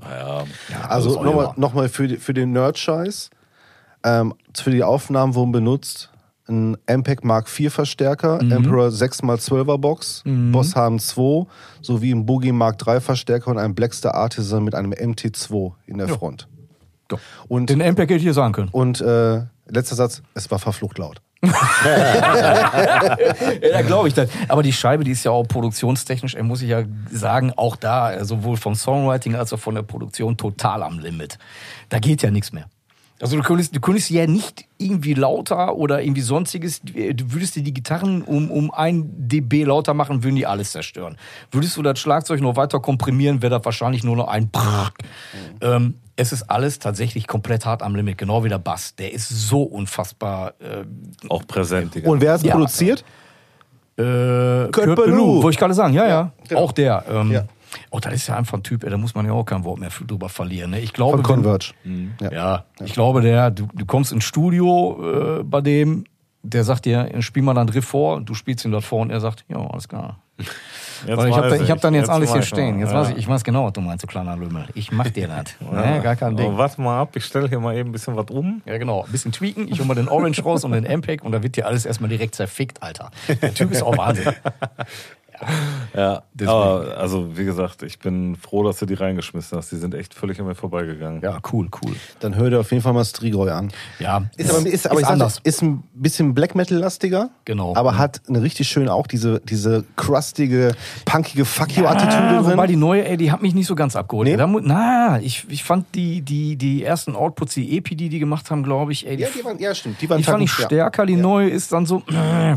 Naja, 0.00 0.44
ja, 0.70 0.80
Also 0.88 1.22
nochmal 1.22 1.52
noch 1.56 1.74
mal 1.74 1.88
für, 1.88 2.08
für 2.18 2.32
den 2.34 2.52
Nerd-Scheiß. 2.52 3.30
Ähm, 4.04 4.34
für 4.56 4.70
die 4.70 4.82
Aufnahmen 4.82 5.34
wurden 5.34 5.52
benutzt 5.52 6.10
ein 6.48 6.76
MPEG 6.86 7.22
Mark 7.24 7.46
IV 7.58 7.72
Verstärker, 7.72 8.42
Mhm. 8.42 8.50
Emperor 8.52 8.88
6x12er 8.88 9.78
Box, 9.78 10.22
Boss 10.24 10.74
HM2 10.74 11.46
sowie 11.80 12.12
ein 12.12 12.26
Boogie 12.26 12.50
Mark 12.52 12.84
III 12.84 13.00
Verstärker 13.00 13.50
und 13.50 13.58
ein 13.58 13.74
Blackstar 13.74 14.14
Artisan 14.14 14.64
mit 14.64 14.74
einem 14.74 14.92
MT2 14.92 15.72
in 15.86 15.98
der 15.98 16.08
Front. 16.08 16.48
Doch. 17.08 17.20
Und, 17.48 17.70
Den 17.70 17.78
MPEG 17.80 18.08
hätte 18.10 18.14
ich 18.16 18.22
hier 18.22 18.34
sagen 18.34 18.52
können. 18.52 18.68
und 18.72 19.00
äh, 19.00 19.42
letzter 19.68 19.96
Satz, 19.96 20.22
es 20.34 20.50
war 20.50 20.58
verflucht 20.58 20.98
laut. 20.98 21.20
Ja, 23.72 23.82
glaube 23.82 24.08
ich. 24.08 24.14
Das. 24.14 24.28
Aber 24.48 24.62
die 24.62 24.72
Scheibe, 24.72 25.04
die 25.04 25.12
ist 25.12 25.24
ja 25.24 25.30
auch 25.30 25.44
produktionstechnisch, 25.44 26.34
äh, 26.34 26.42
muss 26.42 26.62
ich 26.62 26.68
ja 26.68 26.82
sagen, 27.10 27.52
auch 27.56 27.76
da, 27.76 28.12
äh, 28.12 28.24
sowohl 28.24 28.56
vom 28.56 28.74
Songwriting 28.74 29.34
als 29.34 29.52
auch 29.52 29.58
von 29.58 29.74
der 29.74 29.82
Produktion 29.82 30.36
total 30.36 30.82
am 30.82 30.98
Limit. 30.98 31.38
Da 31.88 31.98
geht 31.98 32.22
ja 32.22 32.30
nichts 32.30 32.52
mehr. 32.52 32.66
Also 33.20 33.36
du 33.36 33.42
könntest, 33.42 33.76
du 33.76 33.80
könntest 33.80 34.08
ja 34.10 34.26
nicht 34.26 34.64
irgendwie 34.78 35.12
lauter 35.14 35.76
oder 35.76 36.02
irgendwie 36.02 36.22
sonstiges, 36.22 36.80
du 36.82 37.32
würdest 37.32 37.54
dir 37.54 37.62
die 37.62 37.74
Gitarren 37.74 38.22
um, 38.22 38.50
um 38.50 38.70
ein 38.72 39.10
dB 39.28 39.64
lauter 39.64 39.92
machen, 39.92 40.24
würden 40.24 40.36
die 40.36 40.46
alles 40.46 40.72
zerstören. 40.72 41.16
Würdest 41.50 41.76
du 41.76 41.82
das 41.82 41.98
Schlagzeug 41.98 42.40
noch 42.40 42.56
weiter 42.56 42.80
komprimieren, 42.80 43.42
wäre 43.42 43.56
das 43.56 43.64
wahrscheinlich 43.64 44.04
nur 44.04 44.16
noch 44.16 44.28
ein 44.28 44.48
Brrrr. 44.48 44.92
Ähm, 45.60 45.94
es 46.16 46.32
ist 46.32 46.44
alles 46.50 46.78
tatsächlich 46.78 47.26
komplett 47.26 47.66
hart 47.66 47.82
am 47.82 47.94
Limit, 47.94 48.16
genau 48.18 48.42
wie 48.44 48.48
der 48.48 48.58
Bass. 48.58 48.94
Der 48.94 49.12
ist 49.12 49.28
so 49.28 49.62
unfassbar 49.62 50.54
äh, 50.60 50.84
auch 51.28 51.46
präsent. 51.46 51.94
Digga. 51.94 52.08
Und 52.10 52.20
wer 52.22 52.32
hat 52.32 52.40
es 52.40 52.46
Ja. 52.46 52.52
produziert? 52.52 53.04
Äh, 53.98 54.02
Kurt, 54.02 54.72
Kurt 54.72 54.86
Ballou, 54.96 54.96
Ballou. 54.96 55.42
wollte 55.42 55.54
ich 55.54 55.58
gerade 55.58 55.74
sagen, 55.74 55.92
ja, 55.94 56.06
ja. 56.08 56.32
genau. 56.48 56.60
Auch 56.62 56.72
der. 56.72 57.04
Ähm, 57.10 57.32
Ja. 57.32 57.44
Oh, 57.90 58.00
das 58.00 58.14
ist 58.14 58.26
ja 58.26 58.36
einfach 58.36 58.58
ein 58.58 58.62
Typ, 58.62 58.84
ey, 58.84 58.90
da 58.90 58.96
muss 58.96 59.14
man 59.14 59.26
ja 59.26 59.32
auch 59.32 59.44
kein 59.44 59.64
Wort 59.64 59.78
mehr 59.78 59.90
drüber 60.06 60.28
verlieren. 60.28 60.70
Ne? 60.70 60.80
Ich 60.80 60.92
glaube, 60.92 61.18
Von 61.18 61.22
Converge. 61.22 61.72
Wenn, 61.84 62.14
ja. 62.20 62.64
ich 62.82 62.92
glaube, 62.92 63.20
der, 63.20 63.50
du, 63.50 63.68
du 63.72 63.86
kommst 63.86 64.12
ins 64.12 64.24
Studio 64.24 65.40
äh, 65.40 65.42
bei 65.44 65.60
dem, 65.60 66.04
der 66.42 66.64
sagt 66.64 66.86
dir, 66.86 67.10
spiel 67.20 67.42
mal 67.42 67.54
dann 67.54 67.68
Riff 67.68 67.84
vor, 67.84 68.20
du 68.20 68.34
spielst 68.34 68.64
ihn 68.64 68.72
dort 68.72 68.84
vor 68.84 69.00
und 69.00 69.10
er 69.10 69.20
sagt, 69.20 69.44
ja, 69.48 69.58
alles 69.58 69.88
klar. 69.88 70.20
Jetzt 71.06 71.16
Weil 71.16 71.30
ich 71.30 71.36
habe 71.36 71.56
ich 71.56 71.70
hab 71.70 71.80
dann 71.80 71.94
jetzt, 71.94 72.10
alles 72.10 72.32
hier 72.32 72.42
stehen. 72.42 72.74
ich. 72.74 72.82
Jetzt 72.82 72.92
ja. 72.92 73.00
weiß 73.00 73.10
ich, 73.10 73.16
ich 73.16 73.28
weiß 73.28 73.42
genau, 73.42 73.64
was 73.64 73.72
du 73.72 73.80
meinst, 73.80 74.02
du 74.02 74.06
kleiner 74.06 74.36
Lümmel. 74.36 74.66
Ich 74.74 74.92
mach 74.92 75.08
dir 75.08 75.28
das. 75.28 75.54
ne? 75.72 76.00
Gar 76.02 76.16
kein 76.16 76.36
Ding. 76.36 76.54
Oh, 76.54 76.58
warte 76.58 76.80
mal 76.80 77.00
ab, 77.00 77.16
ich 77.16 77.24
stelle 77.24 77.48
hier 77.48 77.58
mal 77.58 77.74
eben 77.74 77.88
ein 77.88 77.92
bisschen 77.92 78.16
was 78.16 78.26
um. 78.30 78.60
Ja, 78.66 78.76
genau. 78.78 79.04
Ein 79.04 79.12
bisschen 79.12 79.32
tweaken. 79.32 79.66
Ich 79.68 79.78
hol 79.78 79.86
mal 79.86 79.94
den 79.94 80.08
Orange 80.08 80.42
raus 80.42 80.64
und 80.64 80.72
den 80.72 80.84
MPEG 80.84 81.24
und 81.24 81.32
da 81.32 81.42
wird 81.42 81.56
dir 81.56 81.66
alles 81.66 81.86
erstmal 81.86 82.10
direkt 82.10 82.34
zerfickt, 82.34 82.82
Alter. 82.82 83.10
Der 83.40 83.54
Typ 83.54 83.70
ist 83.70 83.82
auch 83.82 83.96
Wahnsinn. 83.96 84.26
Ja, 84.26 85.48
Deswegen. 85.92 86.50
aber 86.50 86.96
also 86.96 87.36
wie 87.36 87.44
gesagt, 87.44 87.82
ich 87.82 87.98
bin 87.98 88.36
froh, 88.36 88.62
dass 88.62 88.78
du 88.78 88.86
die 88.86 88.94
reingeschmissen 88.94 89.58
hast. 89.58 89.72
Die 89.72 89.76
sind 89.76 89.94
echt 89.94 90.14
völlig 90.14 90.40
an 90.40 90.46
mir 90.46 90.54
vorbeigegangen. 90.54 91.20
Ja, 91.22 91.38
cool, 91.52 91.68
cool. 91.82 91.94
Dann 92.20 92.36
hör 92.36 92.50
dir 92.50 92.60
auf 92.60 92.70
jeden 92.70 92.82
Fall 92.82 92.92
mal 92.92 93.04
Strigoi 93.04 93.50
an. 93.50 93.70
Ja, 93.98 94.22
Ist 94.36 94.50
aber, 94.54 94.66
ist, 94.66 94.90
aber 94.90 95.00
sag, 95.00 95.10
anders. 95.10 95.40
ist 95.44 95.62
ein 95.62 95.82
bisschen 95.94 96.34
Black 96.34 96.54
Metal-lastiger. 96.54 97.30
Genau. 97.44 97.74
Aber 97.76 97.98
hat 97.98 98.20
eine 98.28 98.42
richtig 98.42 98.68
schön 98.68 98.88
auch 98.88 99.06
diese, 99.06 99.40
diese 99.40 99.84
crustige, 99.96 100.74
punkige 101.04 101.44
Fuck 101.44 101.76
you-Attitüde 101.76 102.16
Ah, 102.16 102.42
drin. 102.42 102.52
wobei 102.52 102.66
die 102.66 102.76
neue, 102.76 103.04
ey, 103.06 103.16
die 103.16 103.32
hat 103.32 103.42
mich 103.42 103.54
nicht 103.54 103.66
so 103.66 103.74
ganz 103.74 103.96
abgeholt. 103.96 104.28
Nee? 104.28 104.36
Da 104.36 104.46
na, 104.46 105.20
ich, 105.20 105.46
ich 105.48 105.64
fand 105.64 105.86
die, 105.94 106.22
die, 106.22 106.56
die 106.56 106.84
ersten 106.84 107.16
Outputs, 107.16 107.54
die 107.54 107.76
EP, 107.76 107.96
die 107.96 108.08
die 108.08 108.18
gemacht 108.18 108.50
haben, 108.50 108.62
glaube 108.62 108.92
ich, 108.92 109.06
ey, 109.06 109.16
die, 109.16 109.22
ja, 109.22 109.28
die 109.36 109.44
waren, 109.44 109.58
ja, 109.58 109.74
stimmt. 109.74 110.00
Die 110.00 110.08
waren 110.08 110.18
die 110.18 110.24
fand 110.24 110.42
ich 110.42 110.58
ja. 110.58 110.66
stärker. 110.66 111.06
Die 111.06 111.16
neue 111.16 111.48
ist 111.48 111.72
dann 111.72 111.86
so, 111.86 112.02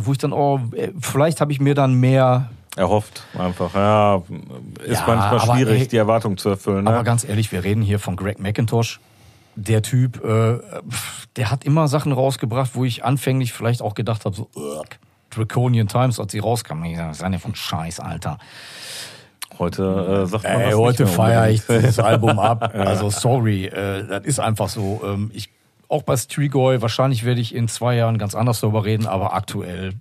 wo 0.03 0.11
ich 0.11 0.17
dann, 0.17 0.33
oh, 0.33 0.59
äh, 0.75 0.89
vielleicht 0.99 1.41
habe 1.41 1.51
ich 1.51 1.59
mir 1.59 1.75
dann 1.75 1.95
mehr 1.95 2.49
Erhofft 2.75 3.23
einfach. 3.37 3.73
Ja, 3.75 4.15
ist 4.83 4.99
Ja, 4.99 5.03
manchmal 5.07 5.39
aber 5.39 5.55
schwierig, 5.55 5.81
ey, 5.81 5.87
die 5.87 5.97
Erwartung 5.97 6.37
zu 6.37 6.49
erfüllen. 6.49 6.87
Aber 6.87 6.97
Ne? 6.99 7.03
ganz 7.03 7.23
ehrlich, 7.23 7.51
wir 7.51 7.63
reden 7.63 7.81
hier 7.81 7.99
von 7.99 8.15
Greg 8.15 8.39
McIntosh. 8.39 8.99
Der 9.55 9.83
Typ, 9.83 10.23
äh, 10.25 10.57
der 11.35 11.51
hat 11.51 11.63
immer 11.65 11.87
Sachen 11.87 12.11
rausgebracht, 12.11 12.71
wo 12.73 12.85
ich 12.85 13.05
anfänglich 13.05 13.53
vielleicht 13.53 13.83
auch 13.83 13.93
gedacht 13.93 14.25
habe, 14.25 14.35
so, 14.35 14.49
ugh, 14.55 14.83
Draconian 15.29 15.87
Times, 15.87 16.19
als 16.19 16.31
sie 16.31 16.39
rauskam. 16.39 16.83
Ich 16.83 16.97
sag, 16.97 17.09
was 17.09 17.17
ist 17.17 17.23
denn 17.23 17.39
von 17.39 17.53
Scheiß, 17.55 17.99
Alter. 17.99 18.39
Heute 19.59 20.23
äh, 20.23 20.25
sagt 20.27 20.43
man 20.43 20.53
Ey, 20.61 20.71
das 20.71 20.79
heute 20.79 21.07
feiere 21.07 21.49
ich 21.49 21.61
dieses 21.67 21.99
Album 21.99 22.39
ab. 22.39 22.73
Also 22.73 23.11
sorry, 23.11 23.65
äh, 23.65 24.07
das 24.07 24.25
ist 24.25 24.39
einfach 24.39 24.69
so. 24.69 25.01
Ähm, 25.05 25.29
ich, 25.33 25.49
auch 25.89 26.01
bei 26.01 26.17
Strigoi, 26.17 26.81
wahrscheinlich 26.81 27.23
werde 27.23 27.39
ich 27.41 27.53
in 27.53 27.67
zwei 27.67 27.95
Jahren 27.95 28.17
ganz 28.17 28.33
anders 28.33 28.61
darüber 28.61 28.83
reden, 28.85 29.05
aber 29.05 29.33
aktuell. 29.35 29.93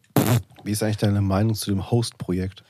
Wie 0.64 0.70
ist 0.72 0.82
eigentlich 0.82 0.96
deine 0.98 1.20
Meinung 1.20 1.54
zu 1.54 1.70
dem 1.70 1.90
Host-Projekt? 1.90 2.62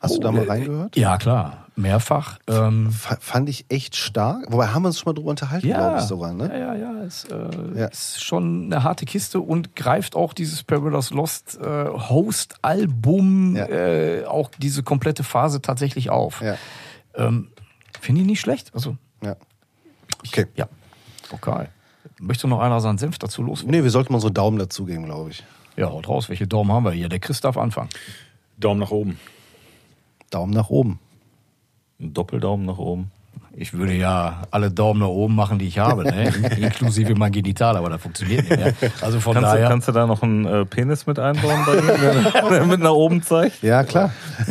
Hast 0.00 0.16
du 0.16 0.20
da 0.20 0.30
Oh, 0.30 0.32
mal 0.32 0.44
äh, 0.44 0.48
reingehört? 0.48 0.96
Ja, 0.96 1.18
klar. 1.18 1.66
mehrfach. 1.76 2.38
Ähm, 2.46 2.90
fand 2.90 3.48
ich 3.50 3.66
echt 3.68 3.96
stark. 3.96 4.50
Wobei 4.50 4.68
haben 4.68 4.82
wir 4.82 4.88
uns 4.88 4.98
schon 4.98 5.10
mal 5.10 5.14
drüber 5.14 5.30
unterhalten, 5.30 5.66
glaube 5.68 5.98
ich 5.98 6.04
sogar. 6.04 6.32
Ne? 6.32 6.48
ja, 6.48 6.74
ja, 6.74 6.92
ja, 6.94 7.02
ist, 7.02 7.30
äh, 7.30 7.78
Ja. 7.78 7.86
ist 7.86 8.22
schon 8.22 8.64
eine 8.72 8.82
harte 8.82 9.04
Kiste 9.04 9.40
und 9.40 9.76
greift 9.76 10.16
auch 10.16 10.32
dieses 10.32 10.62
Paradise 10.62 11.12
Lost 11.14 11.58
äh, 11.60 11.86
Host-Album, 11.88 13.56
Ja. 13.56 13.66
äh, 13.68 14.24
auch 14.24 14.50
diese 14.58 14.82
komplette 14.82 15.22
Phase 15.22 15.60
tatsächlich 15.60 16.08
auf. 16.10 16.40
Ja. 16.40 16.56
Ähm, 17.14 17.48
Finde 18.00 18.22
ich 18.22 18.26
nicht 18.26 18.40
schlecht. 18.40 18.70
Also, 18.74 18.96
ja. 19.22 19.36
Okay. 20.26 20.46
ja, 20.54 20.66
okay. 21.30 21.66
Möchte 22.18 22.48
noch 22.48 22.60
einer 22.60 22.80
seinen 22.80 22.98
Senf 22.98 23.18
dazu 23.18 23.42
los? 23.42 23.64
Nee, 23.64 23.82
wir 23.82 23.90
sollten 23.90 24.12
mal 24.12 24.16
unsere 24.16 24.32
Daumen 24.32 24.58
dazugeben, 24.58 25.04
glaube 25.04 25.30
ich. 25.30 25.44
Ja, 25.80 25.90
haut 25.90 26.08
raus. 26.08 26.28
Welche 26.28 26.46
Daumen 26.46 26.70
haben 26.72 26.84
wir 26.84 26.92
hier? 26.92 27.08
Der 27.08 27.20
Chris 27.20 27.40
darf 27.40 27.56
anfangen. 27.56 27.88
Daumen 28.58 28.80
nach 28.80 28.90
oben. 28.90 29.18
Daumen 30.28 30.52
nach 30.52 30.68
oben. 30.68 30.98
Ein 31.98 32.12
Doppeldaumen 32.12 32.66
nach 32.66 32.76
oben. 32.76 33.10
Ich 33.52 33.74
würde 33.74 33.92
ja 33.94 34.42
alle 34.52 34.70
Daumen 34.70 35.00
nach 35.00 35.08
oben 35.08 35.34
machen, 35.34 35.58
die 35.58 35.66
ich 35.66 35.78
habe, 35.80 36.04
ne? 36.04 36.28
In- 36.56 36.62
inklusive 36.62 37.14
mein 37.16 37.32
Genital, 37.32 37.76
aber 37.76 37.90
das 37.90 38.00
funktioniert 38.00 38.48
nicht. 38.48 38.60
Ne? 38.64 38.72
Also 39.00 39.18
von 39.18 39.34
Kannst 39.34 39.50
du, 39.50 39.54
daher. 39.56 39.68
kannst 39.68 39.88
du 39.88 39.92
da 39.92 40.06
noch 40.06 40.22
einen 40.22 40.44
äh, 40.46 40.64
Penis 40.64 41.06
mit 41.06 41.18
einbauen 41.18 41.64
bei 41.66 41.76
ihm, 41.78 41.86
der, 42.50 42.64
mit 42.64 42.80
nach 42.80 42.92
oben 42.92 43.22
zeigt? 43.22 43.60
Ja, 43.62 43.82
klar. 43.82 44.12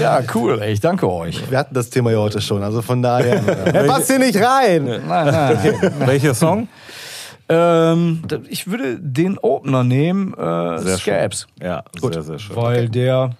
ja, 0.00 0.20
cool, 0.34 0.60
ey, 0.62 0.72
ich 0.72 0.80
danke 0.80 1.10
euch. 1.10 1.50
Wir 1.50 1.58
hatten 1.58 1.74
das 1.74 1.90
Thema 1.90 2.10
ja 2.12 2.18
heute 2.18 2.40
schon, 2.40 2.62
also 2.62 2.82
von 2.82 3.02
daher. 3.02 3.42
er 3.66 3.84
passt 3.84 4.06
hier 4.08 4.18
nicht 4.18 4.36
rein. 4.42 4.84
Nein, 4.86 5.26
nein. 5.26 5.58
Welcher 6.06 6.34
Song? 6.34 6.68
ähm, 7.48 8.22
ich 8.48 8.66
würde 8.70 8.98
den 8.98 9.38
Opener 9.38 9.84
nehmen, 9.84 10.34
äh, 10.34 10.78
Sehr 10.78 10.96
Scabs, 10.98 11.46
schön. 11.58 11.68
Ja, 11.68 11.84
sehr, 12.00 12.22
sehr 12.22 12.38
schön. 12.38 12.56
weil 12.56 12.88
der 12.88 13.30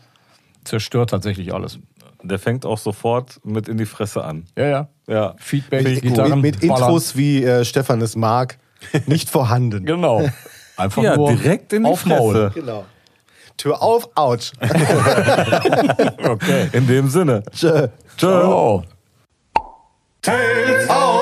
zerstört 0.70 1.10
tatsächlich 1.10 1.52
alles. 1.52 1.78
Der 2.22 2.38
fängt 2.38 2.64
auch 2.64 2.78
sofort 2.78 3.40
mit 3.44 3.68
in 3.68 3.76
die 3.76 3.86
Fresse 3.86 4.24
an. 4.24 4.46
Ja, 4.56 4.66
ja. 4.66 4.88
Ja. 5.06 5.34
Feedback, 5.38 6.00
Gitarren, 6.00 6.40
mit, 6.40 6.56
mit. 6.56 6.64
Intros 6.64 7.16
wie 7.16 7.44
äh, 7.44 7.64
Stefan 7.64 8.00
es 8.00 8.14
mag, 8.16 8.58
nicht 9.06 9.28
vorhanden. 9.28 9.84
Genau. 9.90 10.28
Einfach 10.76 11.02
Ja, 11.02 11.16
nur 11.16 11.32
direkt 11.32 11.72
in 11.74 11.84
die 11.84 11.90
aufmaulen. 11.90 12.52
Fresse. 12.52 12.60
Genau. 12.60 12.84
Tür 13.58 13.82
auf, 13.82 14.08
ouch. 14.14 14.52
Okay. 16.22 16.68
In 16.72 16.86
dem 16.86 17.08
Sinne. 17.08 17.42
Tschö. 17.52 17.88
Oh. 18.22 18.82
Tales 20.22 20.88
of 20.88 21.19